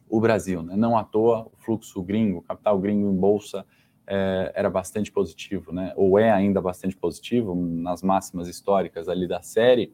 o 0.09 0.21
Brasil, 0.21 0.63
né? 0.63 0.77
Não 0.77 0.97
à 0.97 1.05
toa 1.05 1.47
o 1.47 1.53
fluxo 1.59 2.03
gringo, 2.03 2.43
capital 2.43 2.79
gringo 2.79 3.11
em 3.11 3.17
bolsa 3.17 3.65
é, 4.07 4.53
era 4.55 4.69
bastante 4.69 5.11
positivo, 5.11 5.73
né? 5.73 5.93
ou 5.97 6.19
é 6.19 6.31
ainda 6.31 6.61
bastante 6.61 6.97
positivo 6.97 7.55
nas 7.55 8.03
máximas 8.03 8.49
históricas 8.49 9.09
ali 9.09 9.27
da 9.27 9.43
série, 9.43 9.93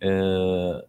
é, 0.00 0.84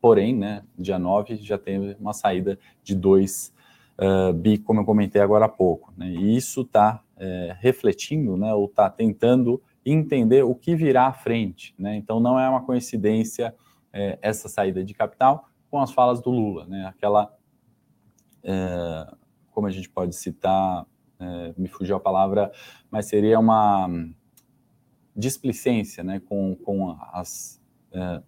porém, 0.00 0.34
né, 0.36 0.62
dia 0.78 0.98
9 0.98 1.36
já 1.36 1.58
teve 1.58 1.96
uma 1.98 2.12
saída 2.12 2.58
de 2.82 2.94
2 2.94 3.53
uh, 3.98 4.32
bi, 4.32 4.58
como 4.58 4.80
eu 4.80 4.84
comentei 4.84 5.20
agora 5.20 5.46
há 5.46 5.48
pouco. 5.48 5.92
Né? 5.96 6.08
E 6.10 6.36
isso 6.36 6.62
está 6.62 7.02
é, 7.16 7.56
refletindo, 7.60 8.36
né, 8.36 8.52
ou 8.52 8.66
está 8.66 8.90
tentando 8.90 9.62
entender 9.84 10.42
o 10.42 10.54
que 10.54 10.74
virá 10.74 11.06
à 11.06 11.12
frente. 11.12 11.74
Né? 11.78 11.96
Então, 11.96 12.20
não 12.20 12.38
é 12.38 12.48
uma 12.48 12.62
coincidência 12.62 13.54
é, 13.92 14.18
essa 14.22 14.48
saída 14.48 14.84
de 14.84 14.94
capital 14.94 15.48
com 15.70 15.80
as 15.80 15.92
falas 15.92 16.20
do 16.20 16.30
Lula, 16.30 16.66
né? 16.66 16.86
aquela, 16.86 17.32
é, 18.42 19.14
como 19.50 19.66
a 19.66 19.70
gente 19.70 19.88
pode 19.88 20.14
citar, 20.14 20.86
é, 21.18 21.54
me 21.56 21.68
fugiu 21.68 21.96
a 21.96 22.00
palavra, 22.00 22.50
mas 22.90 23.06
seria 23.06 23.38
uma 23.38 23.88
displicência 25.14 26.02
né, 26.02 26.20
com, 26.20 26.56
com, 26.56 26.96
as, 27.12 27.60
é, 27.92 28.22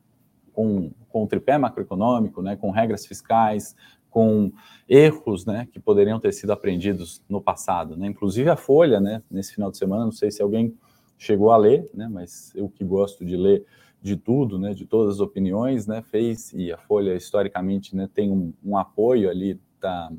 com, 0.52 0.92
com 1.08 1.24
o 1.24 1.26
tripé 1.26 1.58
macroeconômico, 1.58 2.42
né, 2.42 2.56
com 2.56 2.70
regras 2.70 3.06
fiscais, 3.06 3.74
com 4.16 4.50
erros 4.88 5.44
né, 5.44 5.68
que 5.70 5.78
poderiam 5.78 6.18
ter 6.18 6.32
sido 6.32 6.50
aprendidos 6.50 7.22
no 7.28 7.38
passado. 7.38 7.98
Né? 7.98 8.06
Inclusive 8.06 8.48
a 8.48 8.56
Folha, 8.56 8.98
né, 8.98 9.22
nesse 9.30 9.52
final 9.52 9.70
de 9.70 9.76
semana, 9.76 10.06
não 10.06 10.10
sei 10.10 10.30
se 10.30 10.40
alguém 10.40 10.74
chegou 11.18 11.50
a 11.50 11.56
ler, 11.58 11.86
né, 11.92 12.08
mas 12.10 12.50
eu 12.54 12.66
que 12.66 12.82
gosto 12.82 13.26
de 13.26 13.36
ler 13.36 13.66
de 14.00 14.16
tudo, 14.16 14.58
né, 14.58 14.72
de 14.72 14.86
todas 14.86 15.16
as 15.16 15.20
opiniões, 15.20 15.86
né, 15.86 16.00
fez, 16.00 16.50
e 16.54 16.72
a 16.72 16.78
Folha 16.78 17.14
historicamente 17.14 17.94
né, 17.94 18.08
tem 18.14 18.30
um, 18.32 18.54
um 18.64 18.78
apoio 18.78 19.28
ali 19.28 19.60
da, 19.78 20.10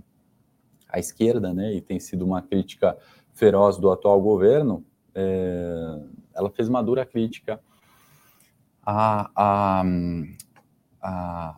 à 0.87 0.99
esquerda, 0.99 1.51
né, 1.51 1.73
e 1.73 1.81
tem 1.81 1.99
sido 1.99 2.23
uma 2.23 2.43
crítica 2.43 2.95
feroz 3.33 3.77
do 3.77 3.89
atual 3.89 4.21
governo, 4.21 4.85
é, 5.15 5.99
ela 6.35 6.51
fez 6.51 6.69
uma 6.69 6.83
dura 6.83 7.03
crítica 7.03 7.59
a, 8.85 9.31
a, 9.35 9.83
a, 11.01 11.57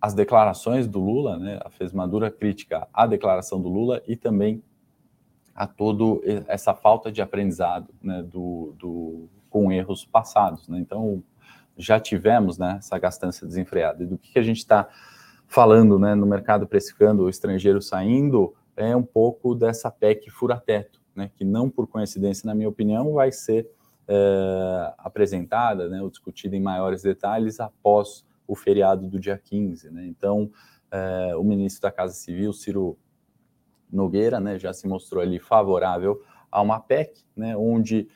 as 0.00 0.14
declarações 0.14 0.88
do 0.88 0.98
Lula, 0.98 1.38
né, 1.38 1.60
fez 1.70 1.92
uma 1.92 2.08
dura 2.08 2.30
crítica 2.30 2.88
à 2.92 3.06
declaração 3.06 3.60
do 3.60 3.68
Lula 3.68 4.02
e 4.08 4.16
também 4.16 4.62
a 5.54 5.66
todo 5.66 6.22
essa 6.48 6.74
falta 6.74 7.12
de 7.12 7.20
aprendizado 7.20 7.92
né, 8.02 8.22
do, 8.22 8.74
do, 8.78 9.28
com 9.50 9.70
erros 9.70 10.06
passados. 10.06 10.66
Né? 10.68 10.78
Então, 10.78 11.22
já 11.76 12.00
tivemos 12.00 12.56
né, 12.56 12.76
essa 12.78 12.98
gastança 12.98 13.44
desenfreada. 13.44 14.02
E 14.02 14.06
do 14.06 14.16
que, 14.16 14.32
que 14.32 14.38
a 14.38 14.42
gente 14.42 14.58
está 14.58 14.88
falando 15.46 15.98
né, 15.98 16.14
no 16.14 16.26
mercado 16.26 16.66
precificando 16.66 17.24
o 17.24 17.28
estrangeiro 17.28 17.82
saindo, 17.82 18.54
é 18.76 18.96
um 18.96 19.02
pouco 19.02 19.54
dessa 19.54 19.90
PEC 19.90 20.30
fura-teto, 20.30 21.00
né, 21.14 21.30
que 21.34 21.44
não 21.44 21.68
por 21.68 21.86
coincidência, 21.86 22.46
na 22.46 22.54
minha 22.54 22.68
opinião, 22.68 23.12
vai 23.12 23.30
ser 23.30 23.68
é, 24.08 24.94
apresentada 24.96 25.88
né, 25.88 26.00
ou 26.00 26.08
discutida 26.08 26.56
em 26.56 26.60
maiores 26.60 27.02
detalhes 27.02 27.60
após 27.60 28.24
o 28.50 28.56
feriado 28.56 29.06
do 29.06 29.20
dia 29.20 29.38
15. 29.38 29.90
Né? 29.90 30.06
Então, 30.06 30.50
é, 30.90 31.36
o 31.36 31.44
ministro 31.44 31.82
da 31.82 31.92
Casa 31.92 32.14
Civil, 32.14 32.52
Ciro 32.52 32.98
Nogueira, 33.90 34.40
né, 34.40 34.58
já 34.58 34.72
se 34.72 34.88
mostrou 34.88 35.22
ali 35.22 35.38
favorável 35.38 36.20
a 36.50 36.60
uma 36.60 36.80
PEC, 36.80 37.22
né, 37.36 37.56
onde 37.56 38.08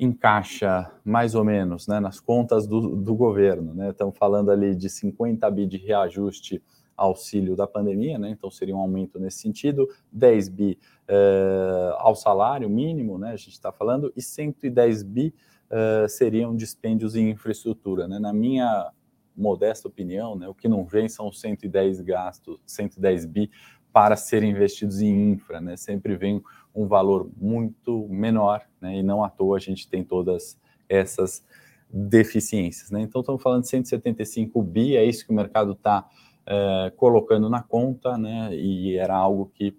encaixa 0.00 0.90
mais 1.04 1.34
ou 1.34 1.44
menos 1.44 1.86
né, 1.86 2.00
nas 2.00 2.18
contas 2.18 2.66
do, 2.66 2.96
do 2.96 3.14
governo. 3.14 3.72
Né? 3.72 3.90
Estamos 3.90 4.16
falando 4.18 4.50
ali 4.50 4.74
de 4.74 4.88
50 4.88 5.48
bi 5.50 5.66
de 5.66 5.76
reajuste 5.76 6.62
auxílio 6.96 7.54
da 7.54 7.66
pandemia, 7.66 8.18
né? 8.18 8.30
então 8.30 8.50
seria 8.50 8.74
um 8.74 8.80
aumento 8.80 9.20
nesse 9.20 9.38
sentido, 9.38 9.88
10 10.10 10.48
bi 10.48 10.78
uh, 11.08 11.94
ao 11.98 12.16
salário 12.16 12.68
mínimo, 12.68 13.16
né? 13.16 13.30
a 13.30 13.36
gente 13.36 13.52
está 13.52 13.70
falando, 13.70 14.12
e 14.16 14.22
110 14.22 15.04
bi 15.04 15.32
uh, 15.70 16.08
seriam 16.08 16.56
dispêndios 16.56 17.14
em 17.14 17.30
infraestrutura. 17.30 18.08
Né? 18.08 18.18
Na 18.18 18.32
minha 18.32 18.90
modesta 19.38 19.88
opinião, 19.88 20.36
né, 20.36 20.48
o 20.48 20.54
que 20.54 20.68
não 20.68 20.84
vem 20.84 21.08
são 21.08 21.32
110 21.32 22.00
gastos, 22.00 22.58
110 22.66 23.24
bi 23.24 23.50
para 23.92 24.16
serem 24.16 24.50
investidos 24.50 25.00
em 25.00 25.32
infra, 25.32 25.60
né? 25.60 25.76
sempre 25.76 26.14
vem 26.14 26.42
um 26.74 26.86
valor 26.86 27.30
muito 27.36 28.06
menor, 28.08 28.62
né? 28.80 28.96
e 28.98 29.02
não 29.02 29.24
à 29.24 29.30
toa 29.30 29.56
a 29.56 29.60
gente 29.60 29.88
tem 29.88 30.04
todas 30.04 30.60
essas 30.88 31.42
deficiências. 31.90 32.90
Né? 32.90 33.00
Então, 33.00 33.22
estamos 33.22 33.42
falando 33.42 33.62
de 33.62 33.68
175 33.68 34.62
bi, 34.62 34.96
é 34.96 35.04
isso 35.04 35.24
que 35.24 35.32
o 35.32 35.34
mercado 35.34 35.72
está 35.72 36.06
é, 36.46 36.92
colocando 36.96 37.48
na 37.48 37.62
conta, 37.62 38.16
né? 38.16 38.54
E 38.54 38.96
era 38.96 39.14
algo 39.14 39.52
que 39.54 39.76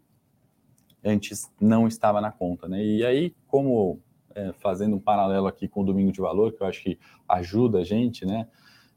antes 1.03 1.51
não 1.59 1.87
estava 1.87 2.21
na 2.21 2.31
conta, 2.31 2.67
né? 2.67 2.83
E 2.83 3.03
aí, 3.03 3.33
como 3.47 3.99
é, 4.35 4.53
fazendo 4.53 4.95
um 4.95 4.99
paralelo 4.99 5.47
aqui 5.47 5.67
com 5.67 5.81
o 5.81 5.83
Domingo 5.83 6.11
de 6.11 6.21
Valor, 6.21 6.53
que 6.53 6.61
eu 6.61 6.67
acho 6.67 6.83
que 6.83 6.99
ajuda 7.27 7.79
a 7.79 7.83
gente, 7.83 8.23
né? 8.23 8.47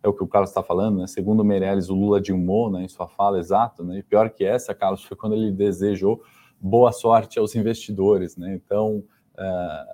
É 0.03 0.09
o 0.09 0.13
que 0.13 0.23
o 0.23 0.27
Carlos 0.27 0.51
está 0.51 0.63
falando, 0.63 0.99
né? 0.99 1.07
Segundo 1.07 1.41
o 1.41 1.45
Meirelles, 1.45 1.89
o 1.89 1.95
Lula 1.95 2.21
dilmou, 2.21 2.71
né? 2.71 2.83
Em 2.83 2.89
sua 2.89 3.07
fala, 3.07 3.39
exato, 3.39 3.85
né? 3.85 3.99
E 3.99 4.03
pior 4.03 4.31
que 4.31 4.45
essa, 4.45 4.75
Carlos, 4.75 5.05
foi 5.05 5.17
quando 5.17 5.35
ele 5.35 5.53
desejou 5.53 6.23
boa 6.61 6.93
sorte 6.93 7.39
aos 7.39 7.55
investidores, 7.55 8.37
né? 8.37 8.55
Então, 8.55 9.05
é, 9.39 9.85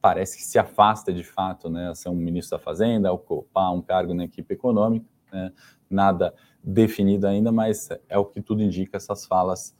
parece 0.00 0.36
que 0.36 0.42
se 0.42 0.58
afasta 0.58 1.12
de 1.12 1.24
fato, 1.24 1.68
né? 1.68 1.94
Ser 1.94 2.08
um 2.08 2.14
ministro 2.14 2.58
da 2.58 2.62
Fazenda, 2.62 3.12
ocupar 3.12 3.72
um 3.72 3.80
cargo 3.80 4.14
na 4.14 4.24
equipe 4.24 4.54
econômica, 4.54 5.06
né? 5.32 5.52
Nada 5.88 6.34
definido 6.62 7.26
ainda, 7.26 7.50
mas 7.50 7.88
é 8.08 8.18
o 8.18 8.24
que 8.24 8.40
tudo 8.40 8.62
indica 8.62 8.96
essas 8.96 9.26
falas 9.26 9.74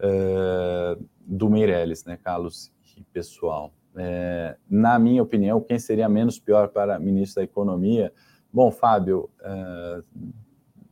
uh, 0.00 1.02
do 1.20 1.48
Meirelles, 1.48 2.04
né, 2.04 2.16
Carlos 2.16 2.72
e 2.96 3.02
pessoal. 3.02 3.72
É, 3.98 4.56
na 4.68 4.98
minha 4.98 5.22
opinião, 5.22 5.60
quem 5.60 5.78
seria 5.78 6.08
menos 6.08 6.38
pior 6.38 6.68
para 6.68 6.98
ministro 6.98 7.40
da 7.40 7.44
Economia? 7.44 8.12
Bom, 8.56 8.70
Fábio, 8.70 9.28
uh, 9.42 10.02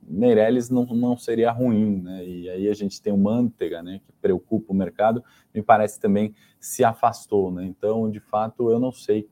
Meirelles 0.03 0.69
não, 0.69 0.85
não 0.85 1.17
seria 1.17 1.51
ruim, 1.51 2.03
né? 2.03 2.23
E 2.23 2.51
aí 2.51 2.69
a 2.69 2.75
gente 2.75 3.01
tem 3.01 3.11
o 3.11 3.17
Manteiga, 3.17 3.83
né, 3.83 4.03
que 4.05 4.13
preocupa 4.21 4.71
o 4.71 4.77
mercado, 4.77 5.25
me 5.55 5.63
parece 5.63 5.99
também 5.99 6.35
se 6.61 6.85
afastou, 6.85 7.51
né? 7.51 7.65
Então, 7.65 8.11
de 8.11 8.21
fato, 8.21 8.71
eu 8.71 8.79
não 8.79 8.93
sei 8.93 9.31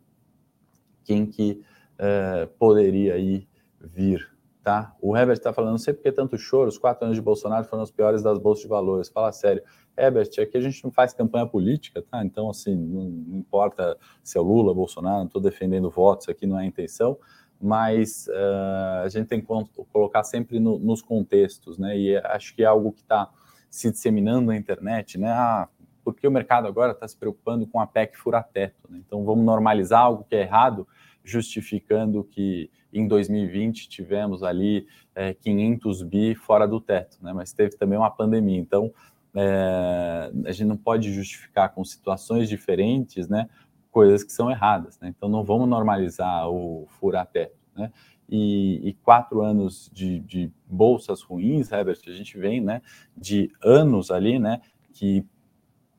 quem 1.04 1.26
que 1.26 1.60
uh, 1.98 2.48
poderia 2.58 3.16
aí 3.16 3.46
vir 3.78 4.32
tá? 4.62 4.94
O 5.00 5.16
Herbert 5.16 5.36
está 5.36 5.52
falando, 5.52 5.72
não 5.72 5.78
sei 5.78 5.92
porque 5.92 6.12
tanto 6.12 6.38
choro, 6.38 6.68
os 6.68 6.78
quatro 6.78 7.04
anos 7.04 7.16
de 7.16 7.22
Bolsonaro 7.22 7.64
foram 7.64 7.82
os 7.82 7.90
piores 7.90 8.22
das 8.22 8.38
bolsas 8.38 8.62
de 8.62 8.68
valores. 8.68 9.08
Fala 9.08 9.32
sério. 9.32 9.62
Herbert, 9.96 10.30
aqui 10.40 10.56
a 10.56 10.60
gente 10.60 10.82
não 10.84 10.90
faz 10.90 11.12
campanha 11.12 11.46
política, 11.46 12.02
tá? 12.02 12.24
Então, 12.24 12.48
assim, 12.48 12.74
não 12.74 13.36
importa 13.36 13.98
se 14.22 14.38
é 14.38 14.40
Lula, 14.40 14.72
Bolsonaro, 14.72 15.18
não 15.18 15.26
estou 15.26 15.42
defendendo 15.42 15.90
votos, 15.90 16.28
aqui 16.28 16.46
não 16.46 16.58
é 16.58 16.62
a 16.62 16.66
intenção, 16.66 17.18
mas 17.62 18.26
uh, 18.26 19.04
a 19.04 19.08
gente 19.08 19.28
tem 19.28 19.40
que 19.40 19.46
colocar 19.92 20.24
sempre 20.24 20.58
no, 20.58 20.78
nos 20.78 21.00
contextos, 21.00 21.78
né? 21.78 21.96
E 21.96 22.16
acho 22.16 22.54
que 22.54 22.62
é 22.62 22.66
algo 22.66 22.92
que 22.92 23.02
está 23.02 23.30
se 23.70 23.90
disseminando 23.90 24.46
na 24.46 24.56
internet, 24.56 25.16
né? 25.16 25.30
Ah, 25.30 25.68
porque 26.04 26.26
o 26.26 26.30
mercado 26.30 26.66
agora 26.66 26.90
está 26.90 27.06
se 27.06 27.16
preocupando 27.16 27.64
com 27.66 27.78
a 27.78 27.86
PEC 27.86 28.18
furateto, 28.18 28.90
né? 28.90 29.00
Então, 29.06 29.24
vamos 29.24 29.44
normalizar 29.44 30.00
algo 30.00 30.24
que 30.28 30.34
é 30.34 30.40
errado, 30.40 30.88
justificando 31.22 32.24
que 32.24 32.68
em 32.92 33.06
2020 33.06 33.88
tivemos 33.88 34.42
ali 34.42 34.86
é, 35.14 35.32
500 35.32 36.02
bi 36.02 36.34
fora 36.34 36.66
do 36.66 36.80
teto, 36.80 37.18
né? 37.22 37.32
mas 37.32 37.52
teve 37.52 37.76
também 37.76 37.96
uma 37.96 38.10
pandemia. 38.10 38.58
Então, 38.58 38.92
é, 39.34 40.30
a 40.44 40.52
gente 40.52 40.66
não 40.66 40.76
pode 40.76 41.12
justificar 41.12 41.70
com 41.70 41.84
situações 41.84 42.48
diferentes 42.48 43.28
né, 43.28 43.48
coisas 43.92 44.24
que 44.24 44.32
são 44.32 44.50
erradas. 44.50 44.98
Né? 44.98 45.14
Então, 45.16 45.28
não 45.28 45.44
vamos 45.44 45.68
normalizar 45.68 46.48
o 46.48 46.88
furar 46.98 47.26
teto. 47.26 47.54
Né? 47.76 47.92
E, 48.28 48.80
e, 48.88 48.94
quatro 48.94 49.42
anos 49.42 49.90
de, 49.92 50.18
de, 50.20 50.50
bolsas 50.66 51.20
ruins, 51.20 51.70
Herbert, 51.70 51.98
a 52.06 52.12
gente 52.12 52.38
vem 52.38 52.62
né, 52.62 52.80
de 53.14 53.52
anos 53.62 54.10
ali, 54.10 54.38
né, 54.38 54.62
que, 54.94 55.22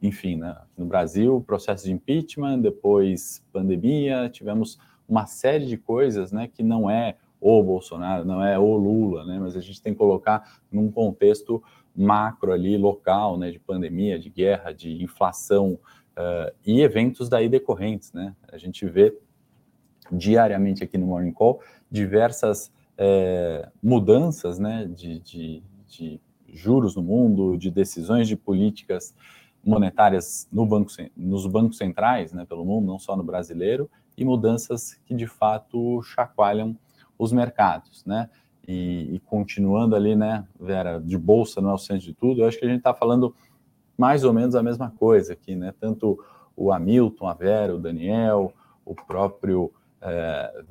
enfim, 0.02 0.38
né, 0.38 0.58
no 0.76 0.86
Brasil, 0.88 1.44
processo 1.46 1.86
de 1.86 1.92
impeachment, 1.92 2.60
depois 2.60 3.46
pandemia, 3.54 4.30
tivemos 4.30 4.80
uma 5.08 5.28
série 5.28 5.68
de 5.68 5.78
coisas 5.78 6.32
né, 6.32 6.48
que 6.48 6.64
não 6.64 6.90
é 6.90 7.18
o 7.40 7.62
Bolsonaro, 7.62 8.26
não 8.26 8.44
é 8.44 8.58
o 8.58 8.78
Lula, 8.78 9.24
né, 9.26 9.38
mas 9.40 9.56
a 9.56 9.62
gente 9.62 9.80
tem 9.80 9.94
que 9.94 10.00
colocar 10.00 10.60
num 10.72 10.90
contexto 10.92 11.62
macro 11.96 12.52
ali, 12.52 12.78
local, 12.78 13.38
né, 13.38 13.52
de 13.52 13.60
pandemia, 13.60 14.18
de 14.18 14.32
guerra, 14.32 14.72
de 14.72 15.04
inflação 15.04 15.78
uh, 16.17 16.53
e 16.65 16.82
eventos 16.82 17.29
daí 17.29 17.50
decorrentes. 17.50 18.12
Né? 18.13 18.36
A 18.51 18.58
gente 18.58 18.86
vê 18.86 19.17
diariamente 20.12 20.84
aqui 20.84 20.98
no 20.98 21.08
Morning 21.08 21.32
Call 21.32 21.62
diversas 21.89 22.72
é, 22.98 23.70
mudanças 23.82 24.60
né, 24.60 24.86
de, 24.86 25.20
de, 25.20 25.63
de, 25.88 26.22
juros 26.48 26.96
no 26.96 27.01
mundo, 27.01 27.58
de 27.58 27.72
decisões 27.72 28.27
de 28.27 28.36
políticas 28.36 29.15
monetárias 29.63 30.48
no 30.51 30.65
banco, 30.65 30.91
nos 31.15 31.48
bancos 31.48 31.77
centrais 31.77 32.32
né, 32.32 32.46
pelo 32.46 32.65
mundo, 32.65 32.86
não 32.86 33.00
só 33.00 33.15
no 33.15 33.24
brasileiro, 33.24 33.89
e 34.15 34.24
mudanças 34.24 35.00
que 35.05 35.15
de 35.15 35.25
fato 35.25 36.01
chacoalham 36.03 36.77
os 37.17 37.32
mercados. 37.32 38.05
Né? 38.05 38.29
E, 38.67 39.15
e 39.15 39.20
continuando 39.20 39.96
ali, 39.96 40.15
né, 40.15 40.46
Vera, 40.60 41.00
de 41.00 41.17
bolsa 41.17 41.60
não 41.60 41.72
é 41.72 41.74
o 41.74 41.77
centro 41.77 42.05
de 42.05 42.13
tudo, 42.13 42.41
eu 42.41 42.48
acho 42.48 42.60
que 42.60 42.65
a 42.65 42.70
gente 42.70 42.79
está 42.79 42.93
falando 42.93 43.36
mais 43.98 44.24
ou 44.24 44.34
menos 44.34 44.56
a 44.56 44.64
mesma 44.64 44.92
coisa 44.92 45.34
aqui, 45.34 45.56
né? 45.56 45.74
Tanto 45.80 46.20
o 46.56 46.72
Hamilton, 46.72 47.28
a 47.28 47.34
Vera, 47.34 47.76
o 47.76 47.80
Daniel, 47.80 48.54
o 48.86 48.94
próprio 48.96 49.72
é, 50.02 50.64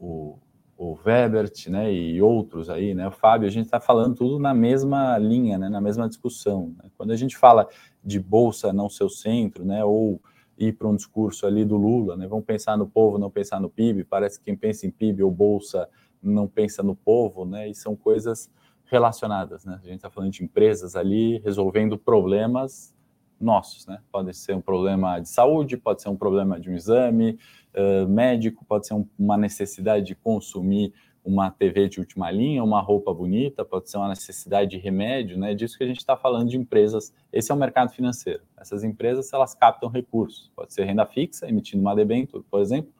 o, 0.00 0.38
o 0.76 0.98
Webert, 1.04 1.68
né, 1.68 1.92
e 1.92 2.20
outros 2.20 2.68
aí, 2.68 2.94
né, 2.94 3.06
o 3.06 3.12
Fábio, 3.12 3.46
a 3.46 3.50
gente 3.50 3.66
está 3.66 3.78
falando 3.78 4.16
tudo 4.16 4.38
na 4.38 4.52
mesma 4.52 5.16
linha, 5.18 5.56
né, 5.56 5.68
na 5.68 5.80
mesma 5.80 6.08
discussão. 6.08 6.74
Né? 6.76 6.90
Quando 6.96 7.12
a 7.12 7.16
gente 7.16 7.36
fala 7.36 7.68
de 8.02 8.18
bolsa 8.18 8.72
não 8.72 8.88
ser 8.88 9.04
o 9.04 9.08
centro, 9.08 9.64
né, 9.64 9.84
ou 9.84 10.20
ir 10.58 10.72
para 10.72 10.88
um 10.88 10.96
discurso 10.96 11.46
ali 11.46 11.64
do 11.64 11.76
Lula, 11.76 12.16
né, 12.16 12.26
vamos 12.26 12.44
pensar 12.44 12.76
no 12.76 12.86
povo, 12.86 13.18
não 13.18 13.30
pensar 13.30 13.60
no 13.60 13.70
PIB, 13.70 14.04
parece 14.04 14.38
que 14.38 14.46
quem 14.46 14.56
pensa 14.56 14.86
em 14.86 14.90
PIB 14.90 15.22
ou 15.22 15.30
bolsa 15.30 15.88
não 16.22 16.48
pensa 16.48 16.82
no 16.82 16.96
povo, 16.96 17.44
né, 17.44 17.68
e 17.68 17.74
são 17.74 17.94
coisas 17.94 18.50
relacionadas, 18.86 19.64
né, 19.64 19.80
a 19.82 19.86
gente 19.86 19.96
está 19.96 20.10
falando 20.10 20.32
de 20.32 20.44
empresas 20.44 20.94
ali 20.94 21.38
resolvendo 21.38 21.98
problemas 21.98 22.94
nossos, 23.40 23.86
né, 23.86 23.98
pode 24.12 24.34
ser 24.34 24.54
um 24.54 24.60
problema 24.60 25.18
de 25.20 25.28
saúde, 25.28 25.76
pode 25.76 26.02
ser 26.02 26.08
um 26.08 26.16
problema 26.16 26.58
de 26.60 26.70
um 26.70 26.74
exame, 26.74 27.38
uh, 27.74 28.08
médico, 28.08 28.64
pode 28.64 28.86
ser 28.86 28.94
um, 28.94 29.06
uma 29.18 29.36
necessidade 29.36 30.06
de 30.06 30.14
consumir 30.14 30.92
uma 31.24 31.50
TV 31.50 31.88
de 31.88 32.00
última 32.00 32.30
linha, 32.30 32.62
uma 32.62 32.82
roupa 32.82 33.12
bonita, 33.12 33.64
pode 33.64 33.88
ser 33.88 33.96
uma 33.96 34.10
necessidade 34.10 34.72
de 34.72 34.76
remédio, 34.76 35.38
né? 35.38 35.54
Disso 35.54 35.78
que 35.78 35.82
a 35.82 35.86
gente 35.86 35.98
está 35.98 36.16
falando 36.16 36.50
de 36.50 36.58
empresas. 36.58 37.14
Esse 37.32 37.50
é 37.50 37.54
o 37.54 37.58
mercado 37.58 37.90
financeiro. 37.90 38.42
Essas 38.58 38.84
empresas 38.84 39.32
elas 39.32 39.54
captam 39.54 39.88
recursos. 39.88 40.52
Pode 40.54 40.74
ser 40.74 40.84
renda 40.84 41.06
fixa, 41.06 41.48
emitindo 41.48 41.80
uma 41.80 41.96
debênture, 41.96 42.44
por 42.50 42.60
exemplo. 42.60 42.92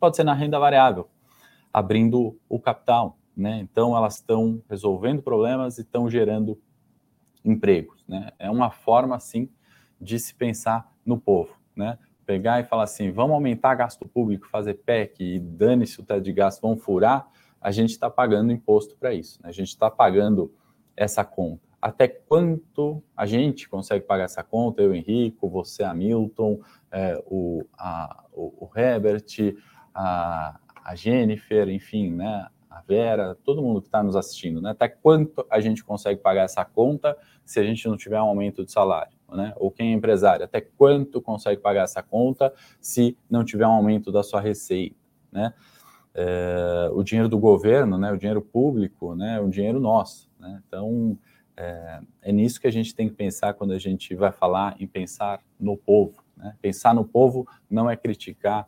Pode 0.00 0.16
ser 0.16 0.24
na 0.24 0.34
renda 0.34 0.58
variável, 0.58 1.08
abrindo 1.72 2.36
o 2.48 2.58
capital, 2.58 3.16
né? 3.36 3.60
Então 3.60 3.96
elas 3.96 4.16
estão 4.16 4.62
resolvendo 4.68 5.22
problemas 5.22 5.78
e 5.78 5.82
estão 5.82 6.08
gerando 6.08 6.60
empregos, 7.44 8.04
né? 8.06 8.30
É 8.38 8.50
uma 8.50 8.70
forma 8.70 9.16
assim 9.16 9.48
de 10.00 10.18
se 10.18 10.34
pensar 10.34 10.92
no 11.04 11.18
povo, 11.18 11.54
né? 11.74 11.98
pegar 12.30 12.60
e 12.60 12.64
falar 12.64 12.84
assim, 12.84 13.10
vamos 13.10 13.34
aumentar 13.34 13.74
gasto 13.74 14.06
público, 14.06 14.46
fazer 14.46 14.74
PEC 14.74 15.20
e 15.20 15.40
dane-se 15.40 16.00
o 16.00 16.04
teto 16.04 16.22
de 16.22 16.32
gasto, 16.32 16.60
vão 16.60 16.76
furar, 16.76 17.28
a 17.60 17.72
gente 17.72 17.90
está 17.90 18.08
pagando 18.08 18.52
imposto 18.52 18.96
para 18.96 19.12
isso. 19.12 19.42
Né? 19.42 19.48
A 19.48 19.52
gente 19.52 19.70
está 19.70 19.90
pagando 19.90 20.54
essa 20.96 21.24
conta. 21.24 21.60
Até 21.82 22.06
quanto 22.06 23.02
a 23.16 23.26
gente 23.26 23.68
consegue 23.68 24.04
pagar 24.04 24.24
essa 24.24 24.44
conta? 24.44 24.80
Eu, 24.80 24.94
Henrico, 24.94 25.48
você, 25.48 25.82
Hamilton, 25.82 26.60
é, 26.92 27.20
o, 27.26 27.66
a, 27.76 28.24
o, 28.32 28.66
o 28.66 28.78
Herbert, 28.78 29.56
a, 29.92 30.60
a 30.84 30.94
Jennifer, 30.94 31.68
enfim, 31.68 32.12
né? 32.12 32.46
A 32.70 32.80
Vera, 32.82 33.36
todo 33.44 33.60
mundo 33.60 33.82
que 33.82 33.88
está 33.88 34.02
nos 34.02 34.14
assistindo, 34.14 34.62
né? 34.62 34.70
Até 34.70 34.88
quanto 34.88 35.44
a 35.50 35.60
gente 35.60 35.84
consegue 35.84 36.20
pagar 36.20 36.44
essa 36.44 36.64
conta 36.64 37.16
se 37.44 37.58
a 37.58 37.64
gente 37.64 37.86
não 37.88 37.96
tiver 37.96 38.20
um 38.20 38.26
aumento 38.26 38.64
de 38.64 38.70
salário? 38.70 39.20
né? 39.34 39.52
Ou 39.56 39.70
quem 39.70 39.92
é 39.92 39.94
empresário, 39.94 40.44
até 40.44 40.60
quanto 40.60 41.20
consegue 41.20 41.60
pagar 41.60 41.84
essa 41.84 42.02
conta 42.02 42.52
se 42.80 43.16
não 43.28 43.44
tiver 43.44 43.66
um 43.66 43.72
aumento 43.72 44.10
da 44.10 44.22
sua 44.22 44.40
receita, 44.40 44.96
né? 45.30 45.54
É, 46.12 46.90
o 46.92 47.04
dinheiro 47.04 47.28
do 47.28 47.38
governo, 47.38 47.96
né? 47.96 48.12
O 48.12 48.18
dinheiro 48.18 48.42
público, 48.42 49.14
né? 49.14 49.36
É 49.36 49.40
um 49.40 49.48
dinheiro 49.48 49.78
nosso, 49.78 50.28
né? 50.38 50.60
Então 50.66 51.16
é, 51.56 52.00
é, 52.22 52.32
nisso 52.32 52.60
que 52.60 52.66
a 52.66 52.72
gente 52.72 52.94
tem 52.94 53.08
que 53.08 53.14
pensar 53.14 53.54
quando 53.54 53.72
a 53.72 53.78
gente 53.78 54.14
vai 54.14 54.32
falar 54.32 54.74
em 54.80 54.86
pensar 54.86 55.40
no 55.58 55.76
povo. 55.76 56.24
Né? 56.36 56.56
Pensar 56.60 56.94
no 56.94 57.04
povo 57.04 57.46
não 57.68 57.88
é 57.88 57.96
criticar 57.96 58.66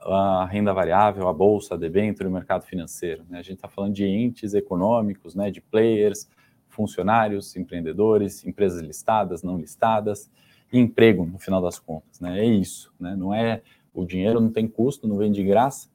a 0.00 0.46
renda 0.46 0.72
variável, 0.72 1.28
a 1.28 1.32
bolsa, 1.32 1.74
a 1.74 1.76
debênture, 1.76 2.28
o 2.28 2.32
mercado 2.32 2.62
financeiro. 2.64 3.24
Né? 3.28 3.38
A 3.38 3.42
gente 3.42 3.56
está 3.56 3.68
falando 3.68 3.94
de 3.94 4.06
entes 4.06 4.54
econômicos, 4.54 5.34
né? 5.34 5.50
De 5.50 5.60
players 5.60 6.28
funcionários, 6.68 7.56
empreendedores, 7.56 8.46
empresas 8.46 8.80
listadas, 8.80 9.42
não 9.42 9.58
listadas, 9.58 10.30
e 10.72 10.78
emprego, 10.78 11.26
no 11.26 11.38
final 11.38 11.60
das 11.60 11.78
contas. 11.78 12.20
Né? 12.20 12.40
É 12.40 12.44
isso, 12.44 12.92
né? 13.00 13.16
não 13.16 13.34
é 13.34 13.62
o 13.92 14.04
dinheiro 14.04 14.40
não 14.40 14.50
tem 14.50 14.68
custo, 14.68 15.08
não 15.08 15.16
vem 15.16 15.32
de 15.32 15.42
graça. 15.42 15.88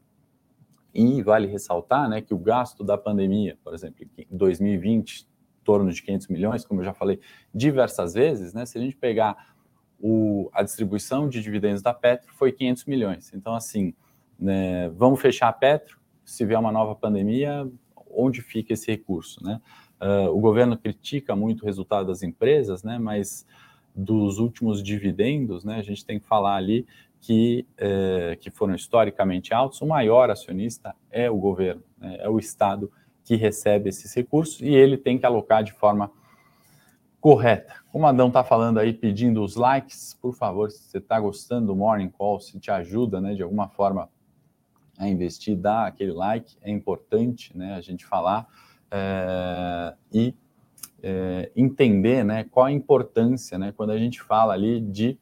E 0.94 1.24
vale 1.24 1.48
ressaltar 1.48 2.10
né, 2.10 2.22
que 2.22 2.34
o 2.34 2.38
gasto 2.38 2.84
da 2.84 2.98
pandemia, 2.98 3.58
por 3.64 3.74
exemplo, 3.74 4.06
em 4.18 4.38
2020, 4.38 5.22
em 5.22 5.64
torno 5.64 5.92
de 5.92 6.02
500 6.04 6.28
milhões, 6.28 6.66
como 6.66 6.82
eu 6.82 6.86
já 6.86 6.94
falei 6.94 7.20
diversas 7.54 8.14
vezes, 8.14 8.54
né, 8.54 8.66
se 8.66 8.78
a 8.78 8.82
gente 8.82 8.96
pegar 8.96 9.53
o, 10.06 10.50
a 10.52 10.62
distribuição 10.62 11.30
de 11.30 11.42
dividendos 11.42 11.82
da 11.82 11.94
Petro, 11.94 12.34
foi 12.34 12.52
500 12.52 12.84
milhões. 12.84 13.32
Então, 13.34 13.56
assim, 13.56 13.94
né, 14.38 14.90
vamos 14.90 15.22
fechar 15.22 15.48
a 15.48 15.54
Petro, 15.54 15.98
se 16.26 16.46
vier 16.46 16.60
uma 16.60 16.74
nova 16.74 16.94
pandemia, 16.94 17.66
onde 18.12 18.42
fica 18.42 18.74
esse 18.74 18.92
recurso? 18.92 19.42
Né? 19.42 19.62
Uh, 20.02 20.28
o 20.30 20.42
governo 20.42 20.78
critica 20.78 21.38
muito 21.38 21.62
o 21.62 21.66
resultado 21.66 22.08
das 22.08 22.22
empresas, 22.22 22.84
né, 22.84 23.00
mas 23.00 23.48
dos 23.96 24.40
últimos 24.40 24.84
dividendos, 24.84 25.64
né, 25.64 25.78
a 25.78 25.82
gente 25.82 26.06
tem 26.06 26.20
que 26.20 26.28
falar 26.28 26.58
ali 26.58 26.86
que, 27.22 27.66
eh, 27.78 28.36
que 28.42 28.50
foram 28.50 28.76
historicamente 28.76 29.54
altos, 29.54 29.80
o 29.82 29.86
maior 29.86 30.30
acionista 30.30 30.94
é 31.10 31.30
o 31.30 31.38
governo, 31.38 31.84
né, 31.98 32.18
é 32.20 32.28
o 32.28 32.40
Estado 32.40 32.92
que 33.24 33.36
recebe 33.36 33.88
esses 33.88 34.14
recursos 34.14 34.60
e 34.60 34.68
ele 34.68 34.98
tem 34.98 35.18
que 35.18 35.26
alocar 35.26 35.64
de 35.64 35.72
forma 35.72 36.12
correta. 37.24 37.76
Como 37.90 38.06
Adão 38.06 38.28
está 38.28 38.44
falando 38.44 38.80
aí, 38.80 38.92
pedindo 38.92 39.42
os 39.42 39.56
likes, 39.56 40.14
por 40.22 40.36
favor, 40.36 40.70
se 40.70 40.80
você 40.80 40.98
está 40.98 41.18
gostando 41.18 41.68
do 41.68 41.76
Morning 41.76 42.10
Call, 42.10 42.42
se 42.42 42.60
te 42.60 42.70
ajuda 42.70 43.22
né, 43.22 43.34
de 43.34 43.42
alguma 43.42 43.70
forma 43.70 44.10
a 44.98 45.08
investir, 45.08 45.56
dá 45.56 45.88
aquele 45.88 46.12
like, 46.12 46.58
é 46.62 46.70
importante 46.70 47.58
né, 47.58 47.76
a 47.76 47.80
gente 47.80 48.06
falar 48.06 48.46
é, 48.92 49.94
e 50.12 50.36
é, 51.02 51.50
entender 51.56 52.26
né, 52.26 52.44
qual 52.44 52.66
a 52.66 52.72
importância 52.74 53.58
né, 53.58 53.72
quando 53.72 53.92
a 53.92 53.98
gente 53.98 54.22
fala 54.22 54.54
ali 54.54 54.82
de, 54.82 55.18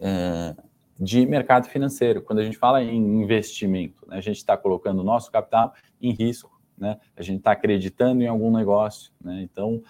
é, 0.00 0.56
de 0.98 1.24
mercado 1.26 1.68
financeiro, 1.68 2.22
quando 2.22 2.40
a 2.40 2.44
gente 2.44 2.58
fala 2.58 2.82
em 2.82 3.22
investimento, 3.22 4.04
né, 4.08 4.16
a 4.16 4.20
gente 4.20 4.38
está 4.38 4.56
colocando 4.56 4.98
o 4.98 5.04
nosso 5.04 5.30
capital 5.30 5.74
em 6.00 6.10
risco, 6.10 6.60
né, 6.82 6.98
a 7.16 7.22
gente 7.22 7.38
está 7.38 7.52
acreditando 7.52 8.22
em 8.22 8.26
algum 8.26 8.50
negócio. 8.50 9.12
Né, 9.22 9.40
então, 9.42 9.80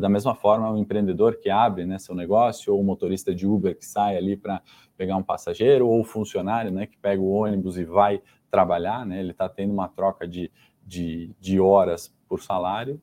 da 0.00 0.08
mesma 0.08 0.34
forma, 0.34 0.70
o 0.70 0.78
empreendedor 0.78 1.36
que 1.36 1.50
abre 1.50 1.84
né, 1.84 1.98
seu 1.98 2.14
negócio, 2.14 2.72
ou 2.72 2.80
o 2.80 2.84
motorista 2.84 3.34
de 3.34 3.46
Uber 3.46 3.76
que 3.76 3.84
sai 3.84 4.16
ali 4.16 4.36
para 4.36 4.62
pegar 4.96 5.16
um 5.16 5.22
passageiro, 5.22 5.88
ou 5.88 6.00
o 6.00 6.04
funcionário 6.04 6.70
né, 6.70 6.86
que 6.86 6.96
pega 6.96 7.20
o 7.20 7.30
ônibus 7.30 7.76
e 7.76 7.84
vai 7.84 8.22
trabalhar, 8.48 9.04
né, 9.04 9.18
ele 9.18 9.32
está 9.32 9.48
tendo 9.48 9.72
uma 9.72 9.88
troca 9.88 10.26
de, 10.26 10.50
de, 10.86 11.34
de 11.40 11.58
horas 11.58 12.14
por 12.28 12.40
salário, 12.40 13.02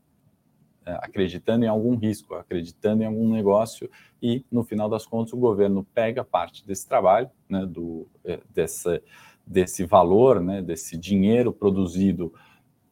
é, 0.86 0.94
acreditando 1.02 1.66
em 1.66 1.68
algum 1.68 1.96
risco, 1.96 2.34
acreditando 2.36 3.04
em 3.04 3.06
algum 3.06 3.30
negócio, 3.32 3.90
e 4.22 4.46
no 4.50 4.64
final 4.64 4.90
das 4.90 5.06
contas 5.06 5.34
o 5.34 5.38
governo 5.38 5.86
pega 5.94 6.24
parte 6.24 6.66
desse 6.66 6.88
trabalho, 6.88 7.30
né, 7.48 7.66
do, 7.66 8.08
é, 8.24 8.40
desse, 8.50 9.04
desse 9.46 9.86
valor, 9.86 10.40
né, 10.40 10.62
desse 10.62 10.98
dinheiro 10.98 11.52
produzido 11.52 12.34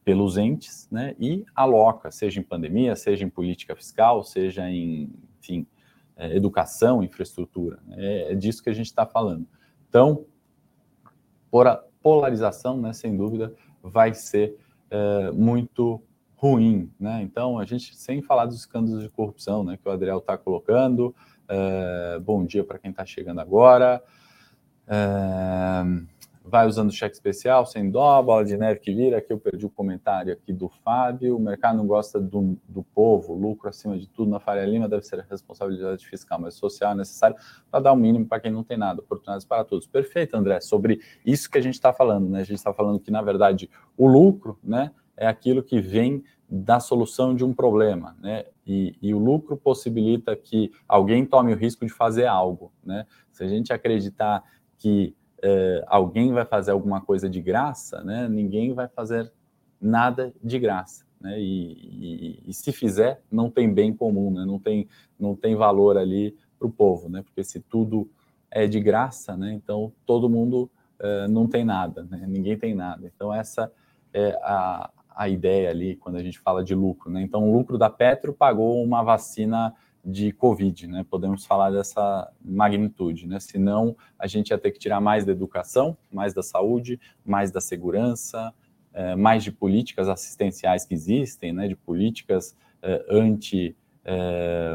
pelos 0.04 0.36
entes, 0.36 0.88
né, 0.90 1.14
e 1.18 1.44
aloca, 1.54 2.10
seja 2.10 2.40
em 2.40 2.42
pandemia, 2.42 2.96
seja 2.96 3.24
em 3.24 3.30
política 3.30 3.76
fiscal, 3.76 4.24
seja 4.24 4.68
em, 4.68 5.12
enfim, 5.38 5.66
é, 6.16 6.36
educação, 6.36 7.02
infraestrutura. 7.02 7.78
É, 7.92 8.32
é, 8.32 8.34
disso 8.34 8.62
que 8.62 8.70
a 8.70 8.74
gente 8.74 8.86
está 8.86 9.06
falando. 9.06 9.46
Então, 9.88 10.26
por 11.50 11.66
a 11.66 11.76
polarização, 12.02 12.80
né, 12.80 12.92
sem 12.92 13.16
dúvida, 13.16 13.54
vai 13.82 14.12
ser 14.12 14.56
é, 14.90 15.30
muito 15.30 16.02
ruim, 16.34 16.90
né? 16.98 17.22
Então, 17.22 17.56
a 17.56 17.64
gente, 17.64 17.94
sem 17.96 18.20
falar 18.20 18.46
dos 18.46 18.56
escândalos 18.56 19.02
de 19.02 19.08
corrupção, 19.08 19.62
né, 19.62 19.78
que 19.80 19.88
o 19.88 19.92
Adriel 19.92 20.18
está 20.18 20.36
colocando, 20.36 21.14
é, 21.48 22.18
bom 22.18 22.44
dia 22.44 22.64
para 22.64 22.78
quem 22.78 22.90
está 22.90 23.04
chegando 23.06 23.40
agora, 23.40 24.02
é, 24.88 25.84
vai 26.44 26.66
usando 26.66 26.92
cheque 26.92 27.14
especial, 27.14 27.64
sem 27.64 27.90
dó, 27.90 28.20
bola 28.22 28.44
de 28.44 28.56
neve 28.56 28.80
que 28.80 28.92
vira, 28.92 29.18
aqui 29.18 29.32
eu 29.32 29.38
perdi 29.38 29.64
o 29.64 29.70
comentário 29.70 30.32
aqui 30.32 30.52
do 30.52 30.68
Fábio, 30.68 31.36
o 31.36 31.40
mercado 31.40 31.76
não 31.76 31.86
gosta 31.86 32.20
do, 32.20 32.58
do 32.68 32.82
povo, 32.82 33.34
lucro 33.34 33.68
acima 33.68 33.96
de 33.96 34.08
tudo 34.08 34.30
na 34.30 34.40
Faria 34.40 34.66
Lima 34.66 34.88
deve 34.88 35.02
ser 35.02 35.24
responsabilidade 35.30 36.06
fiscal, 36.06 36.40
mas 36.40 36.54
social 36.54 36.92
é 36.92 36.94
necessário 36.96 37.36
para 37.70 37.80
dar 37.80 37.92
o 37.92 37.94
um 37.94 37.98
mínimo 37.98 38.26
para 38.26 38.40
quem 38.40 38.50
não 38.50 38.64
tem 38.64 38.76
nada, 38.76 39.00
oportunidades 39.00 39.46
para 39.46 39.64
todos. 39.64 39.86
Perfeito, 39.86 40.36
André, 40.36 40.60
sobre 40.60 41.00
isso 41.24 41.48
que 41.48 41.58
a 41.58 41.62
gente 41.62 41.74
está 41.74 41.92
falando, 41.92 42.28
né? 42.28 42.40
A 42.40 42.44
gente 42.44 42.56
está 42.56 42.72
falando 42.72 42.98
que, 42.98 43.10
na 43.10 43.22
verdade, 43.22 43.70
o 43.96 44.06
lucro, 44.06 44.58
né, 44.62 44.90
é 45.16 45.26
aquilo 45.26 45.62
que 45.62 45.80
vem 45.80 46.24
da 46.48 46.80
solução 46.80 47.34
de 47.34 47.44
um 47.44 47.54
problema, 47.54 48.16
né? 48.20 48.44
E, 48.66 48.94
e, 49.00 49.14
o 49.14 49.18
lucro 49.18 49.56
possibilita 49.56 50.36
que 50.36 50.70
alguém 50.86 51.24
tome 51.24 51.52
o 51.52 51.56
risco 51.56 51.86
de 51.86 51.92
fazer 51.92 52.26
algo, 52.26 52.72
né? 52.84 53.06
Se 53.30 53.42
a 53.42 53.48
gente 53.48 53.72
acreditar 53.72 54.44
que 54.76 55.16
é, 55.42 55.84
alguém 55.88 56.32
vai 56.32 56.44
fazer 56.44 56.70
alguma 56.70 57.00
coisa 57.00 57.28
de 57.28 57.40
graça, 57.40 58.02
né? 58.04 58.28
Ninguém 58.28 58.72
vai 58.72 58.86
fazer 58.88 59.32
nada 59.80 60.32
de 60.42 60.58
graça, 60.58 61.04
né? 61.20 61.40
E, 61.40 61.72
e, 61.72 62.42
e 62.46 62.54
se 62.54 62.70
fizer, 62.72 63.20
não 63.30 63.50
tem 63.50 63.72
bem 63.72 63.92
comum, 63.92 64.30
né? 64.30 64.44
Não 64.44 64.58
tem, 64.58 64.88
não 65.18 65.34
tem 65.34 65.56
valor 65.56 65.98
ali 65.98 66.36
para 66.58 66.68
o 66.68 66.72
povo, 66.72 67.08
né? 67.08 67.22
Porque 67.22 67.42
se 67.42 67.60
tudo 67.60 68.08
é 68.50 68.66
de 68.68 68.78
graça, 68.78 69.36
né? 69.36 69.52
Então 69.52 69.92
todo 70.06 70.30
mundo 70.30 70.70
é, 71.00 71.26
não 71.26 71.48
tem 71.48 71.64
nada, 71.64 72.04
né? 72.04 72.24
Ninguém 72.28 72.56
tem 72.56 72.74
nada. 72.74 73.10
Então 73.12 73.34
essa 73.34 73.72
é 74.14 74.38
a, 74.42 74.90
a 75.10 75.28
ideia 75.28 75.70
ali 75.70 75.96
quando 75.96 76.16
a 76.16 76.22
gente 76.22 76.38
fala 76.38 76.62
de 76.62 76.74
lucro, 76.74 77.10
né? 77.10 77.20
Então 77.20 77.50
o 77.50 77.52
lucro 77.52 77.76
da 77.76 77.90
Petro 77.90 78.32
pagou 78.32 78.80
uma 78.82 79.02
vacina 79.02 79.74
de 80.04 80.32
Covid, 80.32 80.86
né? 80.88 81.06
Podemos 81.08 81.46
falar 81.46 81.70
dessa 81.70 82.30
magnitude, 82.44 83.26
né? 83.26 83.38
Senão 83.38 83.96
a 84.18 84.26
gente 84.26 84.50
ia 84.50 84.58
ter 84.58 84.72
que 84.72 84.78
tirar 84.78 85.00
mais 85.00 85.24
da 85.24 85.32
educação, 85.32 85.96
mais 86.10 86.34
da 86.34 86.42
saúde, 86.42 87.00
mais 87.24 87.52
da 87.52 87.60
segurança, 87.60 88.52
é, 88.92 89.14
mais 89.14 89.44
de 89.44 89.52
políticas 89.52 90.08
assistenciais 90.08 90.84
que 90.84 90.92
existem, 90.92 91.52
né? 91.52 91.68
De 91.68 91.76
políticas 91.76 92.56
é, 92.82 93.04
anti 93.08 93.76
é, 94.04 94.74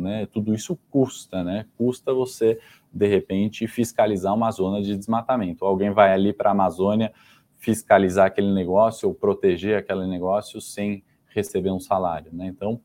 né? 0.00 0.26
Tudo 0.26 0.52
isso 0.52 0.76
custa, 0.90 1.44
né? 1.44 1.66
Custa 1.78 2.12
você 2.12 2.58
de 2.92 3.06
repente 3.06 3.68
fiscalizar 3.68 4.34
uma 4.34 4.50
zona 4.50 4.82
de 4.82 4.96
desmatamento. 4.96 5.64
Alguém 5.64 5.90
vai 5.90 6.12
ali 6.12 6.32
para 6.32 6.50
a 6.50 6.52
Amazônia 6.52 7.12
fiscalizar 7.56 8.26
aquele 8.26 8.52
negócio 8.52 9.08
ou 9.08 9.14
proteger 9.14 9.78
aquele 9.78 10.06
negócio 10.08 10.60
sem 10.60 11.04
receber 11.28 11.70
um 11.70 11.78
salário, 11.78 12.32
né? 12.32 12.48
Então 12.48 12.80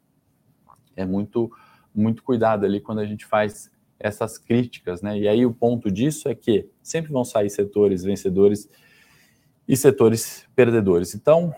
é 0.98 1.06
muito, 1.06 1.50
muito 1.96 2.22
cuidado 2.24 2.66
ali 2.66 2.82
quando 2.82 3.00
a 3.00 3.06
gente 3.06 3.26
faz 3.26 3.72
essas 4.00 4.38
críticas, 4.38 5.02
né? 5.02 5.18
E 5.18 5.28
aí 5.28 5.46
o 5.46 5.54
ponto 5.54 5.90
disso 5.90 6.28
é 6.28 6.36
que 6.36 6.70
sempre 6.84 7.12
vão 7.12 7.24
sair 7.24 7.50
setores 7.50 8.04
vencedores 8.04 8.70
e 9.68 9.76
setores 9.76 10.48
perdedores. 10.56 11.16
Então, 11.16 11.54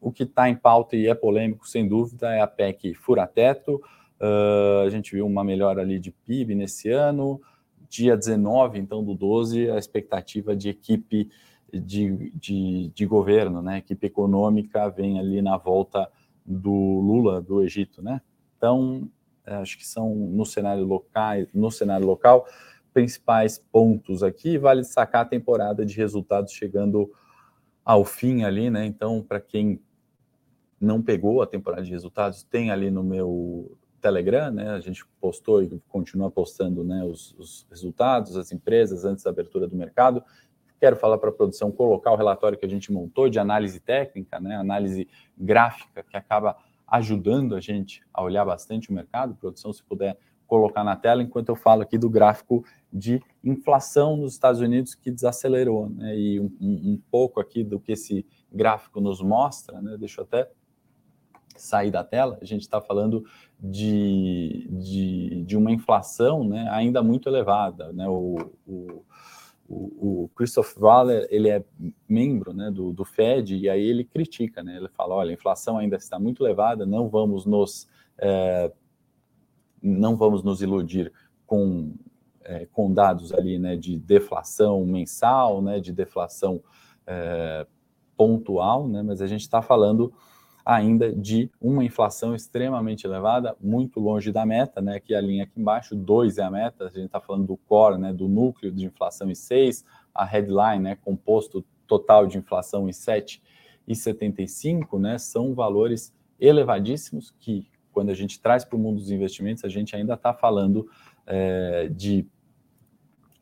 o 0.00 0.12
que 0.12 0.24
está 0.24 0.48
em 0.48 0.54
pauta 0.54 0.96
e 0.96 1.06
é 1.06 1.14
polêmico, 1.14 1.68
sem 1.68 1.88
dúvida, 1.88 2.32
é 2.34 2.40
a 2.40 2.46
PEC 2.46 2.94
fura-teto. 2.94 3.80
Uh, 4.20 4.86
a 4.86 4.90
gente 4.90 5.12
viu 5.12 5.26
uma 5.26 5.44
melhora 5.44 5.82
ali 5.82 5.98
de 5.98 6.10
PIB 6.10 6.54
nesse 6.54 6.90
ano. 6.90 7.40
Dia 7.88 8.16
19, 8.16 8.78
então, 8.78 9.04
do 9.04 9.14
12, 9.14 9.70
a 9.70 9.76
expectativa 9.76 10.56
de 10.56 10.70
equipe 10.70 11.28
de, 11.72 12.32
de, 12.34 12.90
de 12.94 13.06
governo, 13.06 13.60
né? 13.60 13.78
Equipe 13.78 14.06
econômica 14.06 14.88
vem 14.88 15.18
ali 15.18 15.42
na 15.42 15.56
volta 15.56 16.08
do 16.44 16.70
Lula 16.70 17.40
do 17.40 17.62
Egito, 17.62 18.02
né? 18.02 18.20
Então, 18.62 19.10
é, 19.44 19.56
acho 19.56 19.76
que 19.76 19.84
são 19.84 20.14
no 20.14 20.46
cenário 20.46 20.84
local, 20.84 21.34
no 21.52 21.68
cenário 21.68 22.06
local, 22.06 22.46
principais 22.94 23.58
pontos 23.58 24.22
aqui. 24.22 24.56
Vale 24.56 24.82
destacar 24.82 25.22
a 25.22 25.28
temporada 25.28 25.84
de 25.84 25.96
resultados 25.96 26.52
chegando 26.52 27.10
ao 27.84 28.04
fim 28.04 28.44
ali, 28.44 28.70
né? 28.70 28.86
Então, 28.86 29.20
para 29.20 29.40
quem 29.40 29.82
não 30.80 31.02
pegou 31.02 31.42
a 31.42 31.46
temporada 31.46 31.82
de 31.82 31.90
resultados, 31.90 32.44
tem 32.44 32.70
ali 32.70 32.88
no 32.88 33.02
meu 33.02 33.76
Telegram, 34.00 34.52
né? 34.52 34.70
A 34.70 34.78
gente 34.78 35.04
postou 35.20 35.60
e 35.60 35.82
continua 35.88 36.30
postando, 36.30 36.84
né? 36.84 37.02
Os, 37.02 37.34
os 37.36 37.66
resultados, 37.68 38.36
as 38.36 38.52
empresas 38.52 39.04
antes 39.04 39.24
da 39.24 39.30
abertura 39.30 39.66
do 39.66 39.74
mercado. 39.74 40.22
Quero 40.78 40.94
falar 40.94 41.18
para 41.18 41.30
a 41.30 41.32
produção 41.32 41.72
colocar 41.72 42.12
o 42.12 42.16
relatório 42.16 42.56
que 42.56 42.66
a 42.66 42.70
gente 42.70 42.92
montou 42.92 43.28
de 43.28 43.40
análise 43.40 43.80
técnica, 43.80 44.38
né? 44.38 44.54
Análise 44.54 45.08
gráfica 45.36 46.04
que 46.08 46.16
acaba 46.16 46.56
ajudando 46.92 47.56
a 47.56 47.60
gente 47.60 48.02
a 48.12 48.22
olhar 48.22 48.44
bastante 48.44 48.90
o 48.90 48.92
mercado. 48.92 49.34
Produção, 49.34 49.72
se 49.72 49.82
puder 49.82 50.18
colocar 50.46 50.84
na 50.84 50.94
tela, 50.94 51.22
enquanto 51.22 51.48
eu 51.48 51.56
falo 51.56 51.80
aqui 51.80 51.96
do 51.96 52.10
gráfico 52.10 52.62
de 52.92 53.22
inflação 53.42 54.18
nos 54.18 54.34
Estados 54.34 54.60
Unidos 54.60 54.94
que 54.94 55.10
desacelerou, 55.10 55.88
né? 55.88 56.14
E 56.14 56.38
um, 56.38 56.52
um, 56.60 57.02
pouco 57.10 57.40
aqui 57.40 57.64
do 57.64 57.80
que 57.80 57.92
esse 57.92 58.26
gráfico 58.52 59.00
nos 59.00 59.22
mostra, 59.22 59.80
né? 59.80 59.96
Deixa 59.98 60.20
eu 60.20 60.24
até 60.24 60.50
sair 61.56 61.90
da 61.90 62.04
tela. 62.04 62.36
A 62.42 62.44
gente 62.44 62.60
está 62.60 62.82
falando 62.82 63.24
de, 63.58 64.68
de, 64.70 65.42
de, 65.46 65.56
uma 65.56 65.72
inflação, 65.72 66.46
né? 66.46 66.68
Ainda 66.72 67.02
muito 67.02 67.30
elevada, 67.30 67.90
né? 67.94 68.06
O, 68.06 68.52
o 68.66 69.06
o, 69.72 70.24
o 70.24 70.28
Christoph 70.36 70.76
Waller, 70.76 71.26
ele 71.30 71.48
é 71.48 71.64
membro 72.06 72.52
né, 72.52 72.70
do, 72.70 72.92
do 72.92 73.04
Fed, 73.04 73.56
e 73.56 73.70
aí 73.70 73.82
ele 73.82 74.04
critica, 74.04 74.62
né, 74.62 74.76
ele 74.76 74.88
fala, 74.88 75.14
olha, 75.14 75.30
a 75.30 75.34
inflação 75.34 75.78
ainda 75.78 75.96
está 75.96 76.18
muito 76.18 76.44
elevada, 76.44 76.84
não 76.84 77.08
vamos 77.08 77.46
nos, 77.46 77.88
é, 78.18 78.70
não 79.82 80.14
vamos 80.14 80.42
nos 80.42 80.60
iludir 80.60 81.10
com, 81.46 81.94
é, 82.44 82.66
com 82.66 82.92
dados 82.92 83.32
ali 83.32 83.58
né, 83.58 83.74
de 83.74 83.98
deflação 83.98 84.84
mensal, 84.84 85.62
né, 85.62 85.80
de 85.80 85.92
deflação 85.92 86.62
é, 87.06 87.66
pontual, 88.14 88.86
né, 88.86 89.02
mas 89.02 89.22
a 89.22 89.26
gente 89.26 89.40
está 89.40 89.62
falando 89.62 90.12
ainda 90.64 91.12
de 91.12 91.50
uma 91.60 91.84
inflação 91.84 92.34
extremamente 92.34 93.06
elevada, 93.06 93.56
muito 93.60 93.98
longe 93.98 94.30
da 94.30 94.46
meta, 94.46 94.80
né? 94.80 94.96
Aqui 94.96 95.14
a 95.14 95.20
linha 95.20 95.44
aqui 95.44 95.60
embaixo, 95.60 95.96
2 95.96 96.38
é 96.38 96.42
a 96.42 96.50
meta, 96.50 96.86
a 96.86 96.88
gente 96.88 97.06
está 97.06 97.20
falando 97.20 97.46
do 97.46 97.56
core, 97.56 97.98
né? 97.98 98.12
Do 98.12 98.28
núcleo 98.28 98.70
de 98.70 98.84
inflação 98.84 99.30
em 99.30 99.34
6, 99.34 99.84
a 100.14 100.24
headline, 100.24 100.82
né? 100.82 100.96
Composto 100.96 101.64
total 101.86 102.26
de 102.26 102.38
inflação 102.38 102.88
em 102.88 102.92
7 102.92 103.42
e 103.86 103.94
75, 103.94 104.98
né? 104.98 105.18
São 105.18 105.54
valores 105.54 106.14
elevadíssimos 106.40 107.34
que, 107.38 107.66
quando 107.92 108.10
a 108.10 108.14
gente 108.14 108.40
traz 108.40 108.64
para 108.64 108.76
o 108.76 108.78
mundo 108.78 108.96
dos 108.96 109.10
investimentos, 109.10 109.64
a 109.64 109.68
gente 109.68 109.94
ainda 109.94 110.14
está 110.14 110.32
falando 110.32 110.88
é, 111.26 111.88
de 111.88 112.26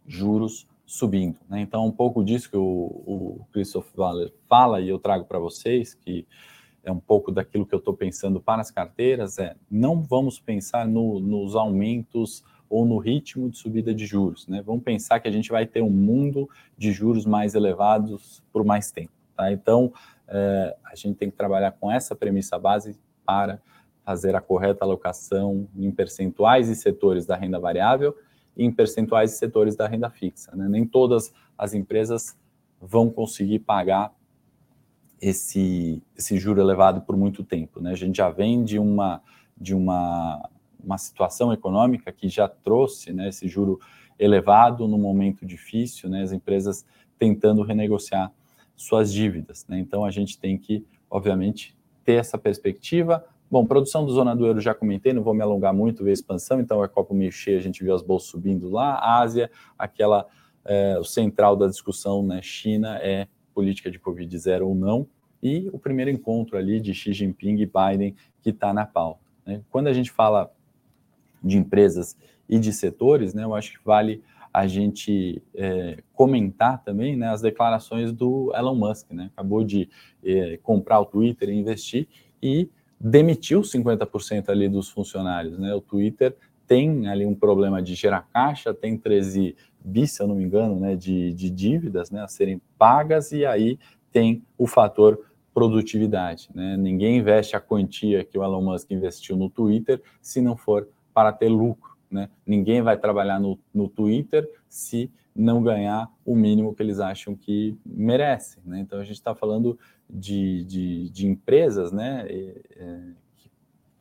juros 0.06 0.66
subindo. 0.86 1.36
Né? 1.48 1.60
Então, 1.60 1.86
um 1.86 1.92
pouco 1.92 2.24
disso 2.24 2.50
que 2.50 2.56
o, 2.56 2.62
o 2.62 3.46
Christoph 3.52 3.86
Waller 3.96 4.32
fala 4.48 4.80
e 4.80 4.88
eu 4.88 4.98
trago 4.98 5.24
para 5.24 5.38
vocês, 5.38 5.94
que 5.94 6.26
é 6.82 6.90
um 6.90 6.98
pouco 6.98 7.30
daquilo 7.30 7.66
que 7.66 7.74
eu 7.74 7.78
estou 7.78 7.94
pensando 7.94 8.40
para 8.40 8.60
as 8.60 8.70
carteiras, 8.70 9.38
é 9.38 9.54
não 9.70 10.02
vamos 10.02 10.40
pensar 10.40 10.86
no, 10.86 11.20
nos 11.20 11.54
aumentos 11.54 12.42
ou 12.68 12.86
no 12.86 12.98
ritmo 12.98 13.50
de 13.50 13.58
subida 13.58 13.92
de 13.92 14.06
juros, 14.06 14.46
né? 14.46 14.62
Vamos 14.64 14.84
pensar 14.84 15.18
que 15.18 15.26
a 15.26 15.30
gente 15.30 15.50
vai 15.50 15.66
ter 15.66 15.82
um 15.82 15.90
mundo 15.90 16.48
de 16.78 16.92
juros 16.92 17.26
mais 17.26 17.54
elevados 17.54 18.42
por 18.52 18.64
mais 18.64 18.92
tempo, 18.92 19.12
tá? 19.36 19.52
Então, 19.52 19.92
é, 20.28 20.76
a 20.84 20.94
gente 20.94 21.16
tem 21.16 21.28
que 21.28 21.36
trabalhar 21.36 21.72
com 21.72 21.90
essa 21.90 22.14
premissa 22.14 22.56
base 22.58 22.96
para 23.26 23.60
fazer 24.04 24.36
a 24.36 24.40
correta 24.40 24.84
alocação 24.84 25.68
em 25.76 25.90
percentuais 25.90 26.68
e 26.68 26.76
setores 26.76 27.26
da 27.26 27.36
renda 27.36 27.58
variável 27.58 28.16
e 28.56 28.64
em 28.64 28.72
percentuais 28.72 29.34
e 29.34 29.36
setores 29.36 29.74
da 29.74 29.88
renda 29.88 30.08
fixa, 30.08 30.54
né? 30.54 30.68
Nem 30.68 30.86
todas 30.86 31.34
as 31.58 31.74
empresas 31.74 32.38
vão 32.80 33.10
conseguir 33.10 33.58
pagar 33.58 34.14
esse, 35.20 36.02
esse 36.16 36.38
juro 36.38 36.60
elevado 36.60 37.02
por 37.02 37.16
muito 37.16 37.44
tempo. 37.44 37.80
Né? 37.80 37.92
A 37.92 37.96
gente 37.96 38.16
já 38.16 38.30
vem 38.30 38.64
de 38.64 38.78
uma, 38.78 39.20
de 39.56 39.74
uma, 39.74 40.48
uma 40.82 40.96
situação 40.96 41.52
econômica 41.52 42.10
que 42.10 42.28
já 42.28 42.48
trouxe 42.48 43.12
né, 43.12 43.28
esse 43.28 43.46
juro 43.46 43.78
elevado 44.18 44.88
no 44.88 44.98
momento 44.98 45.44
difícil, 45.44 46.08
né, 46.08 46.22
as 46.22 46.32
empresas 46.32 46.84
tentando 47.18 47.62
renegociar 47.62 48.32
suas 48.76 49.12
dívidas. 49.12 49.66
Né? 49.68 49.78
Então 49.78 50.04
a 50.04 50.10
gente 50.10 50.38
tem 50.38 50.56
que, 50.56 50.86
obviamente, 51.10 51.76
ter 52.04 52.14
essa 52.14 52.38
perspectiva. 52.38 53.24
Bom, 53.50 53.66
produção 53.66 54.06
do 54.06 54.12
Zona 54.12 54.34
do 54.34 54.46
Euro 54.46 54.60
já 54.60 54.74
comentei, 54.74 55.12
não 55.12 55.22
vou 55.22 55.34
me 55.34 55.42
alongar 55.42 55.74
muito, 55.74 56.04
ver 56.04 56.10
a 56.10 56.14
expansão, 56.14 56.60
então 56.60 56.82
é 56.84 56.88
copo 56.88 57.12
meio 57.12 57.32
cheio, 57.32 57.58
a 57.58 57.62
gente 57.62 57.82
viu 57.82 57.94
as 57.94 58.00
bolsas 58.00 58.30
subindo 58.30 58.70
lá, 58.70 59.18
Ásia, 59.20 59.50
aquela, 59.76 60.26
é, 60.64 60.96
o 60.98 61.04
central 61.04 61.56
da 61.56 61.66
discussão, 61.66 62.24
né, 62.24 62.40
China 62.42 62.98
é 63.02 63.26
política 63.54 63.90
de 63.90 63.98
Covid 63.98 64.38
zero 64.38 64.68
ou 64.68 64.74
não, 64.74 65.06
e 65.42 65.68
o 65.72 65.78
primeiro 65.78 66.10
encontro 66.10 66.56
ali 66.56 66.80
de 66.80 66.92
Xi 66.94 67.12
Jinping 67.12 67.56
e 67.60 67.66
Biden 67.66 68.14
que 68.42 68.50
está 68.50 68.72
na 68.72 68.84
pauta. 68.84 69.20
Né? 69.46 69.62
Quando 69.70 69.86
a 69.88 69.92
gente 69.92 70.10
fala 70.10 70.52
de 71.42 71.56
empresas 71.56 72.16
e 72.48 72.58
de 72.58 72.72
setores, 72.72 73.32
né, 73.32 73.44
eu 73.44 73.54
acho 73.54 73.72
que 73.72 73.84
vale 73.84 74.22
a 74.52 74.66
gente 74.66 75.40
é, 75.54 76.02
comentar 76.12 76.82
também 76.82 77.16
né, 77.16 77.28
as 77.28 77.40
declarações 77.40 78.12
do 78.12 78.52
Elon 78.54 78.74
Musk. 78.74 79.12
Né? 79.12 79.30
Acabou 79.32 79.64
de 79.64 79.88
é, 80.24 80.58
comprar 80.62 81.00
o 81.00 81.06
Twitter 81.06 81.48
e 81.48 81.54
investir 81.54 82.08
e 82.42 82.68
demitiu 82.98 83.60
50% 83.60 84.48
ali 84.48 84.68
dos 84.68 84.88
funcionários. 84.88 85.58
Né? 85.58 85.72
O 85.74 85.80
Twitter 85.80 86.36
tem 86.70 87.08
ali 87.08 87.26
um 87.26 87.34
problema 87.34 87.82
de 87.82 87.96
gerar 87.96 88.28
caixa, 88.32 88.72
tem 88.72 88.96
13 88.96 89.56
bi, 89.84 90.06
se 90.06 90.22
eu 90.22 90.28
não 90.28 90.36
me 90.36 90.44
engano, 90.44 90.78
né, 90.78 90.94
de, 90.94 91.32
de 91.32 91.50
dívidas 91.50 92.12
né, 92.12 92.22
a 92.22 92.28
serem 92.28 92.62
pagas, 92.78 93.32
e 93.32 93.44
aí 93.44 93.76
tem 94.12 94.44
o 94.56 94.68
fator 94.68 95.18
produtividade. 95.52 96.48
Né? 96.54 96.76
Ninguém 96.76 97.18
investe 97.18 97.56
a 97.56 97.60
quantia 97.60 98.22
que 98.24 98.38
o 98.38 98.44
Elon 98.44 98.62
Musk 98.62 98.88
investiu 98.92 99.36
no 99.36 99.50
Twitter 99.50 100.00
se 100.22 100.40
não 100.40 100.56
for 100.56 100.88
para 101.12 101.32
ter 101.32 101.48
lucro. 101.48 101.90
Né? 102.08 102.30
Ninguém 102.46 102.82
vai 102.82 102.96
trabalhar 102.96 103.40
no, 103.40 103.58
no 103.74 103.88
Twitter 103.88 104.48
se 104.68 105.10
não 105.34 105.64
ganhar 105.64 106.08
o 106.24 106.36
mínimo 106.36 106.72
que 106.72 106.84
eles 106.84 107.00
acham 107.00 107.34
que 107.34 107.76
merece. 107.84 108.60
Né? 108.64 108.78
Então 108.78 109.00
a 109.00 109.04
gente 109.04 109.16
está 109.16 109.34
falando 109.34 109.76
de, 110.08 110.64
de, 110.66 111.10
de, 111.10 111.26
empresas 111.26 111.90
né, 111.90 112.26
é, 112.28 113.00
que, 113.36 113.50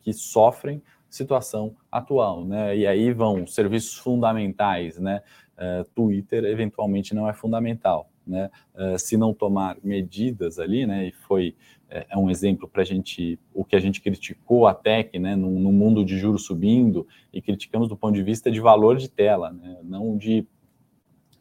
que, 0.01 0.13
sofrem 0.13 0.84
situação 1.10 1.76
atual, 1.91 2.45
né? 2.45 2.78
E 2.78 2.86
aí 2.86 3.12
vão 3.12 3.48
serviços 3.48 3.95
fundamentais, 3.98 4.98
né? 4.98 5.22
Uh, 5.58 5.84
Twitter 5.93 6.45
eventualmente 6.45 7.13
não 7.13 7.28
é 7.28 7.34
fundamental, 7.34 8.10
né? 8.26 8.50
Uh, 8.76 8.98
se 8.98 9.17
não 9.17 9.34
tomar 9.34 9.78
medidas 9.84 10.60
ali, 10.60 10.86
né? 10.86 11.08
E 11.08 11.12
foi 11.12 11.56
é, 11.89 12.06
é 12.10 12.17
um 12.17 12.30
exemplo 12.30 12.67
para 12.67 12.84
a 12.84 12.86
gente, 12.86 13.39
o 13.54 13.65
que 13.65 13.76
a 13.76 13.80
gente 13.80 14.00
criticou 14.00 14.67
a 14.67 14.74
Tech, 14.74 15.17
né, 15.17 15.36
no, 15.36 15.50
no, 15.60 15.72
mundo 15.72 16.06
de 16.06 16.17
juros 16.17 16.45
subindo, 16.45 17.08
e 17.34 17.41
criticamos 17.41 17.89
do 17.89 17.98
ponto 17.98 18.13
de 18.13 18.24
vista 18.24 18.52
de 18.52 18.60
valor 18.60 18.98
de 18.98 19.10
tela, 19.10 19.52
né, 19.52 19.78
não 19.84 20.15
de 20.15 20.45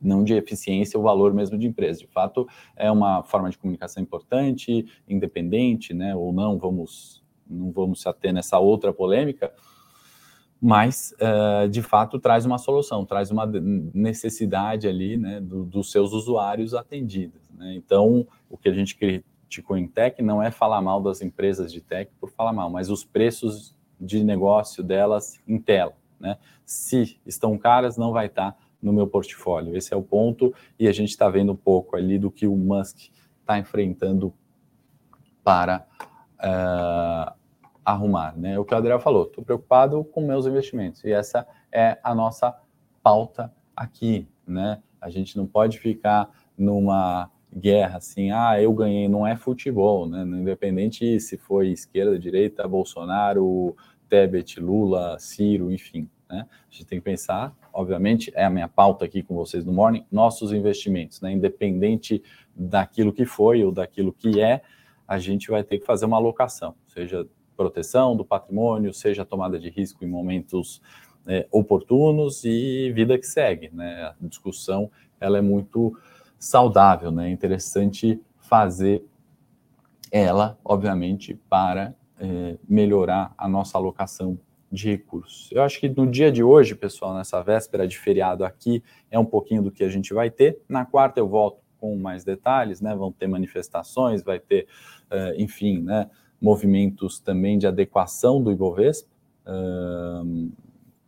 não 0.00 0.22
de 0.22 0.33
eficiência, 0.33 0.98
o 0.98 1.02
valor 1.02 1.35
mesmo 1.35 1.59
de 1.59 1.66
empresa. 1.66 1.98
De 1.98 2.07
fato, 2.07 2.46
é 2.76 2.88
uma 2.88 3.24
forma 3.24 3.50
de 3.50 3.59
comunicação 3.59 4.00
importante, 4.00 4.87
independente, 5.09 5.92
né, 5.92 6.14
ou 6.14 6.33
não, 6.33 6.57
vamos, 6.57 7.20
não 7.48 7.70
vamos 7.70 8.02
se 8.02 8.08
ater 8.08 8.32
nessa 8.32 8.58
outra 8.58 8.92
polêmica, 8.92 9.52
mas, 10.61 11.14
uh, 11.20 11.68
de 11.68 11.82
fato, 11.82 12.18
traz 12.18 12.44
uma 12.44 12.58
solução, 12.58 13.04
traz 13.04 13.30
uma 13.30 13.46
necessidade 13.94 14.88
ali, 14.88 15.16
né, 15.16 15.40
do, 15.40 15.64
dos 15.64 15.90
seus 15.90 16.12
usuários 16.12 16.74
atendidos. 16.74 17.48
Né? 17.50 17.74
Então, 17.74 18.26
o 18.50 18.56
que 18.56 18.68
a 18.68 18.72
gente 18.72 18.96
criticou 18.96 19.76
em 19.76 19.87
tech 19.87 20.20
não 20.20 20.42
é 20.42 20.50
falar 20.50 20.82
mal 20.82 21.00
das 21.00 21.22
empresas 21.22 21.72
de 21.72 21.80
tech 21.80 22.11
por 22.20 22.30
falar 22.30 22.52
mal, 22.52 22.68
mas 22.68 22.90
os 22.90 23.04
preços 23.04 23.74
de 24.00 24.24
negócio 24.24 24.82
delas 24.82 25.40
em 25.46 25.58
tela. 25.58 25.94
Né? 26.18 26.37
Se 26.64 27.20
estão 27.24 27.56
caras, 27.56 27.96
não 27.96 28.12
vai 28.12 28.26
estar 28.26 28.56
no 28.82 28.92
meu 28.92 29.06
portfólio. 29.06 29.76
Esse 29.76 29.94
é 29.94 29.96
o 29.96 30.02
ponto, 30.02 30.52
e 30.78 30.88
a 30.88 30.92
gente 30.92 31.11
está 31.11 31.28
vendo 31.28 31.52
um 31.52 31.56
pouco 31.56 31.96
ali 31.96 32.18
do 32.18 32.30
que 32.30 32.46
o 32.48 32.56
Musk 32.56 33.11
está 33.40 33.58
enfrentando 33.58 34.34
para 35.44 35.87
uh, 36.38 37.38
arrumar. 37.92 38.37
Né? 38.37 38.59
O 38.59 38.64
que 38.64 38.74
o 38.74 38.77
Adriel 38.77 39.01
falou, 39.01 39.24
estou 39.24 39.42
preocupado 39.42 40.05
com 40.05 40.20
meus 40.20 40.46
investimentos, 40.46 41.03
e 41.05 41.12
essa 41.12 41.46
é 41.72 41.98
a 42.03 42.14
nossa 42.14 42.55
pauta 43.03 43.53
aqui. 43.74 44.29
Né? 44.46 44.83
A 45.01 45.09
gente 45.09 45.37
não 45.37 45.46
pode 45.46 45.79
ficar 45.79 46.31
numa 46.57 47.31
guerra, 47.55 47.96
assim, 47.96 48.31
ah, 48.31 48.61
eu 48.61 48.72
ganhei, 48.74 49.09
não 49.09 49.27
é 49.27 49.35
futebol, 49.35 50.07
né? 50.07 50.20
Independente 50.22 51.18
se 51.18 51.38
foi 51.38 51.68
esquerda, 51.68 52.18
direita, 52.18 52.68
Bolsonaro, 52.68 53.74
Tebet, 54.07 54.61
Lula, 54.61 55.18
Ciro, 55.18 55.72
enfim, 55.72 56.11
né? 56.29 56.46
A 56.51 56.70
gente 56.70 56.85
tem 56.85 56.98
que 56.98 57.05
pensar, 57.05 57.57
obviamente, 57.72 58.31
é 58.35 58.44
a 58.44 58.51
minha 58.51 58.68
pauta 58.68 59.07
aqui 59.07 59.22
com 59.22 59.35
vocês 59.35 59.64
no 59.64 59.72
Morning, 59.72 60.05
nossos 60.12 60.53
investimentos, 60.53 61.22
né? 61.22 61.33
Independente 61.33 62.22
daquilo 62.55 63.14
que 63.14 63.24
foi 63.24 63.64
ou 63.64 63.72
daquilo 63.72 64.12
que 64.12 64.42
é, 64.42 64.61
a 65.07 65.18
gente 65.18 65.51
vai 65.51 65.64
ter 65.64 65.79
que 65.79 65.87
fazer 65.87 66.05
uma 66.05 66.18
alocação, 66.18 66.74
seja 66.87 67.27
proteção 67.59 68.16
do 68.16 68.25
patrimônio, 68.25 68.94
seja 68.94 69.25
tomada 69.25 69.59
de 69.59 69.68
risco 69.68 70.05
em 70.05 70.09
momentos 70.09 70.81
é, 71.27 71.44
oportunos 71.51 72.44
e 72.44 72.92
vida 72.92 73.18
que 73.18 73.27
segue, 73.27 73.68
né? 73.75 74.05
A 74.05 74.27
discussão, 74.29 74.88
ela 75.21 75.38
é 75.38 75.40
muito 75.40 75.99
saudável, 76.38 77.11
né? 77.11 77.29
É 77.29 77.33
interessante 77.33 78.21
fazer 78.38 79.05
ela, 80.12 80.57
obviamente, 80.64 81.35
para 81.51 81.94
é, 82.21 82.57
melhorar 82.66 83.35
a 83.37 83.49
nossa 83.49 83.77
alocação 83.77 84.38
de 84.71 84.90
recursos. 84.90 85.51
Eu 85.51 85.62
acho 85.62 85.81
que 85.81 85.88
no 85.88 86.07
dia 86.07 86.31
de 86.31 86.44
hoje, 86.44 86.77
pessoal, 86.77 87.12
nessa 87.14 87.42
véspera 87.42 87.88
de 87.88 87.99
feriado 87.99 88.44
aqui, 88.44 88.83
é 89.11 89.18
um 89.18 89.25
pouquinho 89.25 89.62
do 89.62 89.73
que 89.73 89.83
a 89.83 89.88
gente 89.88 90.14
vai 90.14 90.31
ter. 90.31 90.62
Na 90.68 90.85
quarta 90.85 91.18
eu 91.18 91.29
volto 91.29 91.61
com 91.79 91.97
mais 91.97 92.25
detalhes, 92.25 92.81
né? 92.81 92.94
Vão 92.94 93.11
ter 93.11 93.27
manifestações, 93.27 94.23
vai 94.23 94.38
ter, 94.38 94.68
uh, 95.11 95.35
enfim, 95.37 95.81
né? 95.81 96.09
Movimentos 96.40 97.18
também 97.18 97.59
de 97.59 97.66
adequação 97.66 98.42
do 98.42 98.53
Ibovespa 98.53 99.11
uh, 99.46 100.53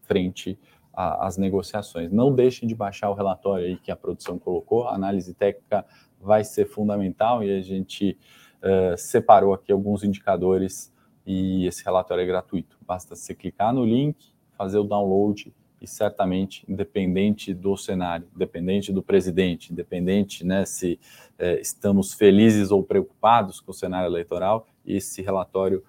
frente 0.03 0.59
as 0.93 1.39
negociações. 1.39 2.11
Não 2.11 2.35
deixem 2.35 2.69
de 2.69 2.75
baixar 2.75 3.11
o 3.11 3.15
relatório 3.15 3.65
aí 3.65 3.77
que 3.77 3.91
a 3.91 3.97
produção 3.97 4.39
colocou, 4.39 4.89
a 4.89 4.95
análise 4.95 5.33
técnica 5.33 5.87
vai 6.21 6.45
ser 6.45 6.67
fundamental 6.67 7.43
e 7.43 7.51
a 7.57 7.63
gente 7.63 8.19
uh, 8.63 8.97
separou 8.99 9.55
aqui 9.55 9.73
alguns 9.73 10.05
indicadores 10.05 10.93
e 11.25 11.67
esse 11.67 11.85
relatório 11.85 12.23
é 12.23 12.27
gratuito. 12.27 12.77
Basta 12.87 13.15
você 13.15 13.35
clicar 13.35 13.73
no 13.73 13.85
link, 13.85 14.35
fazer 14.53 14.79
o 14.79 14.85
download 14.85 15.55
e 15.81 15.87
certamente, 15.87 16.65
independente 16.69 17.55
do 17.55 17.77
cenário, 17.77 18.29
independente 18.35 18.93
do 18.93 19.03
presidente, 19.03 19.73
independente 19.73 20.45
né, 20.45 20.65
se 20.65 21.01
uh, 21.39 21.61
estamos 21.61 22.13
felizes 22.13 22.71
ou 22.71 22.83
preocupados 22.83 23.61
com 23.61 23.71
o 23.71 23.75
cenário 23.75 24.09
eleitoral, 24.09 24.67
esse 24.85 25.23
relatório 25.23 25.83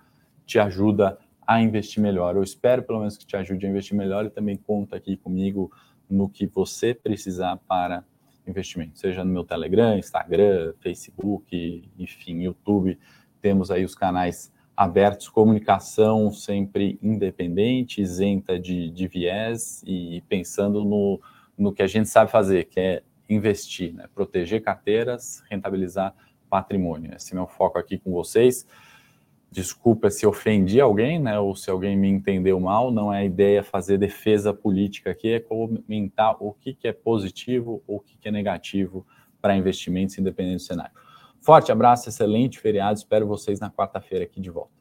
te 0.45 0.59
ajuda 0.59 1.17
a 1.45 1.61
investir 1.61 2.01
melhor. 2.01 2.35
Eu 2.35 2.43
espero, 2.43 2.83
pelo 2.83 2.99
menos, 2.99 3.17
que 3.17 3.25
te 3.25 3.35
ajude 3.35 3.65
a 3.65 3.69
investir 3.69 3.97
melhor 3.97 4.25
e 4.25 4.29
também 4.29 4.55
conta 4.55 4.95
aqui 4.95 5.17
comigo 5.17 5.71
no 6.09 6.29
que 6.29 6.45
você 6.45 6.93
precisar 6.93 7.57
para 7.67 8.05
investimento, 8.47 8.97
seja 8.97 9.23
no 9.23 9.31
meu 9.31 9.43
Telegram, 9.43 9.97
Instagram, 9.97 10.73
Facebook, 10.79 11.89
enfim, 11.97 12.43
YouTube. 12.43 12.97
Temos 13.41 13.71
aí 13.71 13.83
os 13.83 13.95
canais 13.95 14.51
abertos, 14.81 15.29
comunicação 15.29 16.31
sempre 16.31 16.97
independente, 17.03 18.01
isenta 18.01 18.59
de, 18.59 18.89
de 18.89 19.07
viés 19.07 19.83
e 19.85 20.23
pensando 20.27 20.83
no, 20.83 21.21
no 21.55 21.71
que 21.71 21.83
a 21.83 21.87
gente 21.87 22.09
sabe 22.09 22.31
fazer, 22.31 22.65
que 22.65 22.79
é 22.79 23.03
investir, 23.29 23.93
né? 23.93 24.05
proteger 24.15 24.63
carteiras, 24.63 25.43
rentabilizar 25.47 26.15
patrimônio. 26.49 27.13
Esse 27.15 27.33
é 27.33 27.35
meu 27.35 27.45
foco 27.45 27.77
aqui 27.77 27.99
com 27.99 28.11
vocês. 28.11 28.65
Desculpa 29.51 30.09
se 30.09 30.25
ofendi 30.25 30.81
alguém, 30.81 31.19
né, 31.19 31.37
ou 31.37 31.55
se 31.55 31.69
alguém 31.69 31.95
me 31.95 32.07
entendeu 32.07 32.59
mal, 32.59 32.89
não 32.89 33.13
é 33.13 33.19
a 33.19 33.23
ideia 33.23 33.61
fazer 33.61 33.99
defesa 33.99 34.51
política 34.51 35.11
aqui, 35.11 35.33
é 35.33 35.39
comentar 35.39 36.37
o 36.39 36.53
que, 36.53 36.73
que 36.73 36.87
é 36.87 36.93
positivo 36.93 37.83
ou 37.85 37.97
o 37.97 37.99
que, 37.99 38.17
que 38.17 38.29
é 38.29 38.31
negativo 38.31 39.05
para 39.39 39.55
investimentos 39.55 40.17
independente 40.17 40.55
do 40.55 40.61
cenário. 40.61 40.93
Forte 41.41 41.71
abraço, 41.71 42.07
excelente 42.07 42.59
feriado, 42.59 42.99
espero 42.99 43.27
vocês 43.27 43.59
na 43.59 43.69
quarta-feira 43.69 44.25
aqui 44.25 44.39
de 44.39 44.51
volta. 44.51 44.80